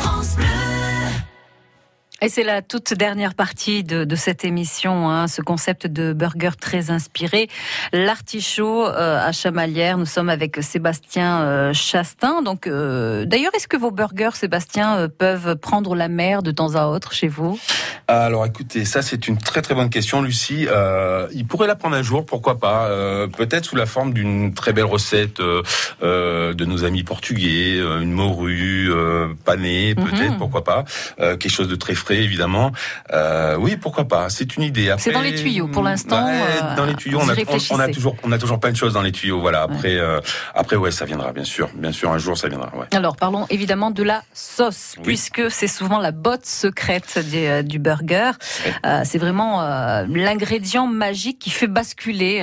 Et 2.23 2.29
c'est 2.29 2.43
la 2.43 2.61
toute 2.61 2.93
dernière 2.93 3.33
partie 3.33 3.83
de, 3.83 4.03
de 4.03 4.15
cette 4.15 4.45
émission, 4.45 5.09
hein, 5.09 5.27
ce 5.27 5.41
concept 5.41 5.87
de 5.87 6.13
burger 6.13 6.51
très 6.59 6.91
inspiré. 6.91 7.49
L'artichaut 7.93 8.85
euh, 8.85 9.17
à 9.27 9.31
Chamalières. 9.31 9.97
Nous 9.97 10.05
sommes 10.05 10.29
avec 10.29 10.61
Sébastien 10.61 11.41
euh, 11.41 11.73
Chastin. 11.73 12.43
Donc, 12.43 12.67
euh, 12.67 13.25
d'ailleurs, 13.25 13.51
est-ce 13.55 13.67
que 13.67 13.75
vos 13.75 13.89
burgers, 13.89 14.35
Sébastien, 14.35 14.97
euh, 14.97 15.07
peuvent 15.07 15.55
prendre 15.55 15.95
la 15.95 16.09
mer 16.09 16.43
de 16.43 16.51
temps 16.51 16.75
à 16.75 16.85
autre 16.85 17.11
chez 17.11 17.27
vous? 17.27 17.59
Alors 18.07 18.45
écoutez, 18.45 18.83
ça 18.85 19.01
c'est 19.01 19.27
une 19.27 19.37
très 19.37 19.61
très 19.61 19.73
bonne 19.73 19.89
question, 19.89 20.21
Lucie. 20.21 20.67
Il 21.33 21.47
pourrait 21.47 21.67
la 21.67 21.75
prendre 21.75 21.95
un 21.95 22.01
jour, 22.03 22.25
pourquoi 22.25 22.59
pas 22.59 22.89
Peut-être 23.37 23.63
sous 23.65 23.77
la 23.77 23.85
forme 23.85 24.11
d'une 24.13 24.53
très 24.53 24.73
belle 24.73 24.85
recette 24.85 25.37
de 25.39 26.65
nos 26.65 26.83
amis 26.83 27.03
portugais, 27.03 27.77
une 27.77 28.11
morue 28.11 28.91
panée, 29.45 29.95
peut-être, 29.95 30.31
Mhm. 30.33 30.37
pourquoi 30.39 30.63
pas 30.65 30.83
Quelque 31.17 31.49
chose 31.49 31.69
de 31.69 31.75
très 31.75 31.95
frais, 31.95 32.10
évidemment. 32.17 32.71
Euh, 33.13 33.55
oui, 33.57 33.75
pourquoi 33.77 34.05
pas 34.07 34.29
C'est 34.29 34.55
une 34.57 34.63
idée. 34.63 34.93
C'est 34.97 35.11
dans 35.11 35.21
les 35.21 35.35
tuyaux, 35.35 35.67
pour 35.67 35.83
l'instant, 35.83 36.25
ouais, 36.25 36.39
euh, 36.61 36.75
dans 36.75 36.85
les 36.85 36.95
tuyaux, 36.95 37.19
on 37.19 37.21
a, 37.21 37.23
on- 37.23 37.27
on, 37.27 37.29
a 37.31 37.33
réfléchissez. 37.35 37.91
toujours, 37.91 38.15
on 38.23 38.31
a 38.31 38.37
toujours 38.37 38.59
plein 38.59 38.71
de 38.71 38.77
choses 38.77 38.93
dans 38.93 39.01
les 39.01 39.11
tuyaux. 39.11 39.39
Voilà. 39.41 39.63
Après, 39.63 39.95
euh, 39.97 40.19
après, 40.55 40.75
ouais, 40.75 40.91
ça 40.91 41.05
viendra, 41.05 41.31
bien 41.33 41.43
sûr, 41.43 41.69
bien 41.75 41.91
sûr, 41.91 42.11
un 42.11 42.17
jour, 42.17 42.37
ça 42.37 42.47
viendra. 42.47 42.71
Ouais. 42.75 42.85
Alors, 42.93 43.15
parlons 43.15 43.45
évidemment 43.49 43.91
de 43.91 44.03
la 44.03 44.23
sauce, 44.33 44.95
Oui. 44.97 45.03
puisque 45.03 45.49
c'est 45.51 45.67
souvent 45.67 45.99
la 45.99 46.11
botte 46.11 46.45
secrète 46.45 47.19
du, 47.29 47.63
du 47.67 47.79
burger. 47.79 48.31
C'est 49.03 49.17
vraiment 49.17 49.61
l'ingrédient 50.07 50.87
magique 50.87 51.39
qui 51.39 51.49
fait 51.49 51.67
basculer 51.67 52.39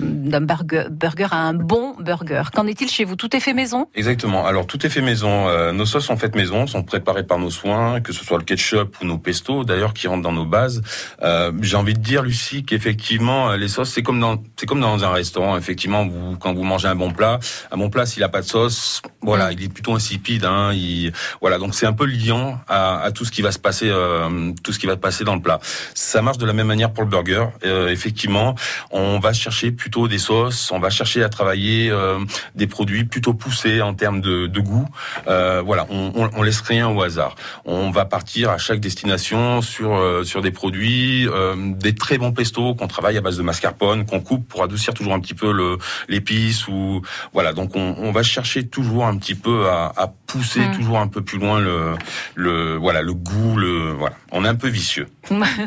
d'un 0.00 0.40
burger, 0.40 0.84
burger 0.90 1.28
à 1.30 1.36
un 1.38 1.54
bon 1.54 1.94
burger. 1.98 2.42
Qu'en 2.54 2.66
est-il 2.66 2.88
chez 2.88 3.04
vous? 3.04 3.16
Tout 3.16 3.34
est 3.36 3.40
fait 3.40 3.54
maison? 3.54 3.88
Exactement. 3.94 4.46
Alors 4.46 4.66
tout 4.66 4.84
est 4.86 4.88
fait 4.90 5.00
maison. 5.00 5.72
Nos 5.72 5.86
sauces 5.86 6.06
sont 6.06 6.16
faites 6.16 6.34
maison, 6.34 6.66
sont 6.66 6.82
préparées 6.82 7.24
par 7.24 7.38
nos 7.38 7.50
soins, 7.50 8.00
que 8.00 8.12
ce 8.12 8.24
soit 8.24 8.38
le 8.38 8.44
ketchup 8.44 8.96
nos 9.04 9.18
pestos, 9.18 9.64
d'ailleurs, 9.64 9.94
qui 9.94 10.08
rentrent 10.08 10.22
dans 10.22 10.32
nos 10.32 10.44
bases. 10.46 10.82
Euh, 11.22 11.52
J'ai 11.60 11.76
envie 11.76 11.94
de 11.94 12.00
dire, 12.00 12.22
Lucie, 12.22 12.64
qu'effectivement, 12.64 13.50
euh, 13.50 13.56
les 13.56 13.68
sauces, 13.68 13.90
c'est 13.90 14.02
comme 14.02 14.20
dans, 14.20 14.42
c'est 14.56 14.66
comme 14.66 14.80
dans 14.80 15.04
un 15.04 15.12
restaurant. 15.12 15.56
Effectivement, 15.56 16.06
vous, 16.06 16.36
quand 16.38 16.52
vous 16.54 16.64
mangez 16.64 16.88
un 16.88 16.94
bon 16.94 17.10
plat, 17.12 17.38
un 17.70 17.76
bon 17.76 17.90
plat, 17.90 18.06
s'il 18.06 18.22
a 18.22 18.28
pas 18.28 18.40
de 18.42 18.46
sauce, 18.46 19.02
voilà, 19.20 19.50
Mm. 19.50 19.52
il 19.52 19.64
est 19.64 19.68
plutôt 19.72 19.94
insipide. 19.94 20.44
Hein, 20.44 20.72
il, 20.72 21.12
voilà, 21.40 21.58
donc 21.58 21.74
c'est 21.74 21.86
un 21.86 21.92
peu 21.92 22.06
liant 22.06 22.58
à, 22.68 23.00
à 23.00 23.10
tout 23.10 23.24
ce 23.24 23.30
qui 23.32 23.42
va 23.42 23.52
se 23.52 23.58
passer, 23.58 23.88
euh, 23.88 24.52
tout 24.62 24.72
ce 24.72 24.78
qui 24.78 24.86
va 24.86 24.94
se 24.94 24.98
passer 24.98 25.24
dans 25.24 25.34
le 25.34 25.42
plat. 25.42 25.58
Ça 25.94 26.22
marche 26.22 26.38
de 26.38 26.46
la 26.46 26.52
même 26.52 26.66
manière 26.66 26.92
pour 26.92 27.04
le 27.04 27.10
burger. 27.10 27.46
Euh, 27.64 27.88
effectivement, 27.88 28.54
on 28.90 29.18
va 29.18 29.32
chercher 29.32 29.72
plutôt 29.72 30.08
des 30.08 30.18
sauces, 30.18 30.70
on 30.72 30.78
va 30.78 30.90
chercher 30.90 31.22
à 31.22 31.28
travailler 31.28 31.92
des 32.54 32.66
produits 32.66 33.04
plutôt 33.04 33.34
poussés 33.34 33.80
en 33.82 33.94
termes 33.94 34.20
de, 34.20 34.46
de 34.46 34.60
goût. 34.60 34.88
Voilà, 35.26 35.86
on, 35.90 36.12
on, 36.14 36.30
on 36.34 36.42
laisse 36.42 36.60
rien 36.60 36.88
au 36.88 37.02
hasard. 37.02 37.34
On 37.64 37.90
va 37.90 38.04
partir 38.04 38.50
à 38.50 38.58
chaque 38.58 38.80
destination 38.92 39.62
sur 39.62 39.94
euh, 39.94 40.22
sur 40.22 40.42
des 40.42 40.50
produits, 40.50 41.26
euh, 41.26 41.54
des 41.56 41.94
très 41.94 42.18
bons 42.18 42.32
pestos 42.32 42.74
qu'on 42.74 42.86
travaille 42.88 43.16
à 43.16 43.22
base 43.22 43.38
de 43.38 43.42
mascarpone, 43.42 44.04
qu'on 44.04 44.20
coupe 44.20 44.46
pour 44.48 44.62
adoucir 44.62 44.92
toujours 44.92 45.14
un 45.14 45.20
petit 45.20 45.32
peu 45.34 45.50
le 45.50 45.78
l'épice 46.08 46.68
ou 46.68 47.00
voilà. 47.32 47.52
Donc 47.54 47.74
on, 47.74 47.94
on 47.98 48.12
va 48.12 48.22
chercher 48.22 48.66
toujours 48.66 49.06
un 49.06 49.16
petit 49.16 49.34
peu 49.34 49.68
à, 49.68 49.92
à 49.96 50.06
pousser 50.26 50.60
Mm. 50.62 50.76
toujours 50.76 50.98
un 50.98 51.08
peu 51.08 51.22
plus 51.22 51.38
loin 51.38 51.58
le 51.60 51.94
le 52.34 52.76
voilà 52.76 53.00
le 53.02 53.14
goût 53.14 53.56
le 53.56 53.92
voilà. 53.92 54.16
On 54.30 54.44
est 54.44 54.48
un 54.48 54.54
peu 54.54 54.68
vicieux. 54.68 55.06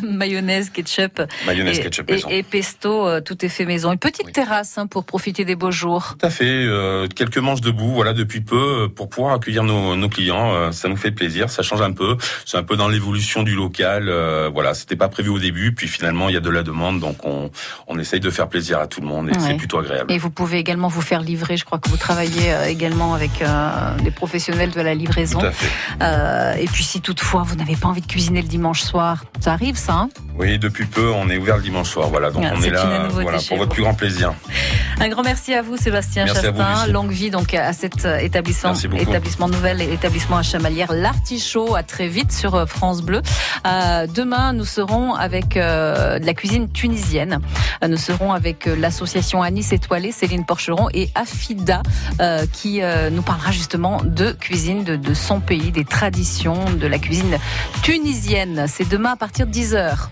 Mayonnaise, 0.04 0.70
ketchup, 0.70 1.22
Mayonnaise, 1.46 1.80
et, 1.80 1.82
ketchup, 1.84 2.10
et- 2.10 2.14
maison. 2.14 2.30
et 2.30 2.44
pesto, 2.44 3.08
euh, 3.08 3.22
tout 3.22 3.44
est 3.46 3.50
fait 3.50 3.66
maison. 3.66 3.92
Une 3.92 4.00
petite 4.00 4.26
Oui. 4.28 4.32
terrasse 4.32 4.78
hein, 4.78 4.88
pour 4.88 5.06
profiter 5.06 5.46
des 5.46 5.56
beaux 5.56 5.72
jours. 5.72 6.16
Tout 6.20 6.26
à 6.26 6.30
fait. 6.30 6.46
euh, 6.46 7.08
quelques 7.08 7.38
manches 7.38 7.62
debout, 7.62 7.92
voilà, 7.94 8.14
depuis 8.14 8.42
peu, 8.42 8.90
pour 8.90 9.10
pouvoir 9.10 9.34
accueillir 9.36 9.64
nos, 9.64 9.96
nos 9.96 10.10
clients. 10.10 10.72
ça 10.72 10.88
nous 10.90 10.98
fait 10.98 11.12
plaisir. 11.12 11.50
Ça 11.50 11.62
change 11.64 11.82
un 11.82 11.92
peu. 11.92 12.18
C'est 12.46 12.58
un 12.58 12.64
peu 12.64 12.76
dans 12.76 12.88
l'évolution 12.88 13.15
du 13.44 13.56
local. 13.56 14.10
euh, 14.10 14.50
voilà, 14.54 14.74
c'était 14.74 14.96
pas 14.96 15.08
prévu 15.08 15.30
au 15.30 15.40
début, 15.40 15.74
puis 15.74 15.88
finalement 15.88 16.30
il 16.30 16.34
y 16.34 16.38
a 16.38 16.42
de 16.42 16.50
la 16.50 16.64
demande, 16.64 17.00
donc 17.00 17.26
on, 17.26 17.50
on 17.88 18.00
essaye 18.00 18.20
de 18.20 18.30
faire 18.30 18.48
plaisir 18.48 18.80
à 18.80 18.88
tout 18.88 19.02
le 19.02 19.08
monde 19.08 19.30
et 19.30 19.32
Ouais. 19.34 19.40
c'est 19.40 19.54
plutôt 19.56 19.80
agréable. 19.80 20.12
Et 20.12 20.18
vous 20.18 20.30
pouvez 20.30 20.58
également 20.60 20.88
vous 20.88 21.02
faire 21.02 21.22
livrer. 21.22 21.58
Je 21.58 21.66
crois 21.66 21.78
que 21.80 21.90
vous 21.90 21.98
travaillez 21.98 22.54
euh, 22.54 22.66
également 22.66 23.14
avec 23.14 23.42
euh, 23.42 23.98
des 24.04 24.12
professionnels 24.12 24.72
de 24.72 24.82
la 24.82 24.94
livraison. 24.94 25.40
Tout 25.40 25.46
à 25.48 25.52
fait. 25.52 25.70
Euh, 26.02 26.54
et 26.56 26.66
puis 26.68 26.84
si 26.84 27.02
toutefois 27.02 27.44
vous 27.44 27.56
n'avez 27.56 27.76
pas 27.76 27.88
envie 27.88 28.02
de 28.02 28.08
cuisiner 28.08 28.42
le 28.42 28.48
dimanche 28.48 28.82
soir, 28.82 29.26
ça 29.40 29.54
arrive 29.54 29.76
ça. 29.78 29.94
hein? 29.94 30.10
Oui, 30.38 30.58
depuis 30.60 30.86
peu, 30.86 31.12
on 31.12 31.30
est 31.30 31.38
ouvert 31.38 31.58
le 31.58 31.64
dimanche 31.64 31.90
soir. 31.90 32.10
Voilà, 32.10 32.32
donc 32.32 32.44
Ah, 32.46 32.54
on 32.56 32.62
est 32.62 32.70
là, 32.70 33.08
voilà, 33.10 33.38
pour 33.48 33.58
votre 33.58 33.72
plus 33.72 33.84
grand 33.84 33.94
plaisir. 33.94 34.34
Un 35.00 35.10
grand 35.10 35.24
merci 35.24 35.54
à 35.54 35.62
vous 35.62 35.78
Sébastien 35.78 36.26
Merci 36.26 36.46
à 36.48 36.52
vous, 36.52 36.58
Chastain. 36.60 36.80
Lucie. 36.82 36.92
Longue 36.92 37.12
vie 37.12 37.30
donc 37.30 37.54
à 37.54 37.74
cet 37.74 38.06
établissement, 38.22 38.74
établissement 38.74 39.48
nouvel 39.50 39.82
et 39.82 39.92
établissement 39.94 40.38
à 40.38 40.44
Chamalières, 40.44 40.94
l'Artichaut. 40.94 41.76
À 41.76 41.84
très 41.84 42.08
vite 42.08 42.32
sur 42.32 42.68
France 42.68 43.02
Euh, 43.10 44.08
demain 44.08 44.54
nous 44.54 44.66
serons 44.66 45.14
avec 45.14 45.58
euh, 45.58 46.20
la 46.20 46.34
cuisine 46.34 46.70
tunisienne. 46.70 47.40
Euh, 47.84 47.88
nous 47.88 47.98
serons 47.98 48.34
avec 48.34 48.66
l'association 48.66 49.42
Anis 49.42 49.72
Étoilée, 49.72 50.12
Céline 50.12 50.46
Porcheron 50.46 50.88
et 50.94 51.10
Afida 51.16 51.82
qui 52.52 52.82
nous 53.12 53.22
parlera 53.22 53.52
justement 53.52 54.02
de 54.04 54.32
cuisine 54.32 54.84
de, 54.84 54.96
de 54.96 55.14
son 55.14 55.40
pays, 55.40 55.72
des 55.72 55.86
traditions 55.86 56.66
de 56.72 56.88
la 56.88 56.98
cuisine 56.98 57.38
tunisienne. 57.82 58.66
C'est 58.68 58.88
demain 58.88 59.12
à 59.12 59.16
partir 59.16 59.46
de 59.46 59.52
10 59.52 59.76
heures. 59.76 60.10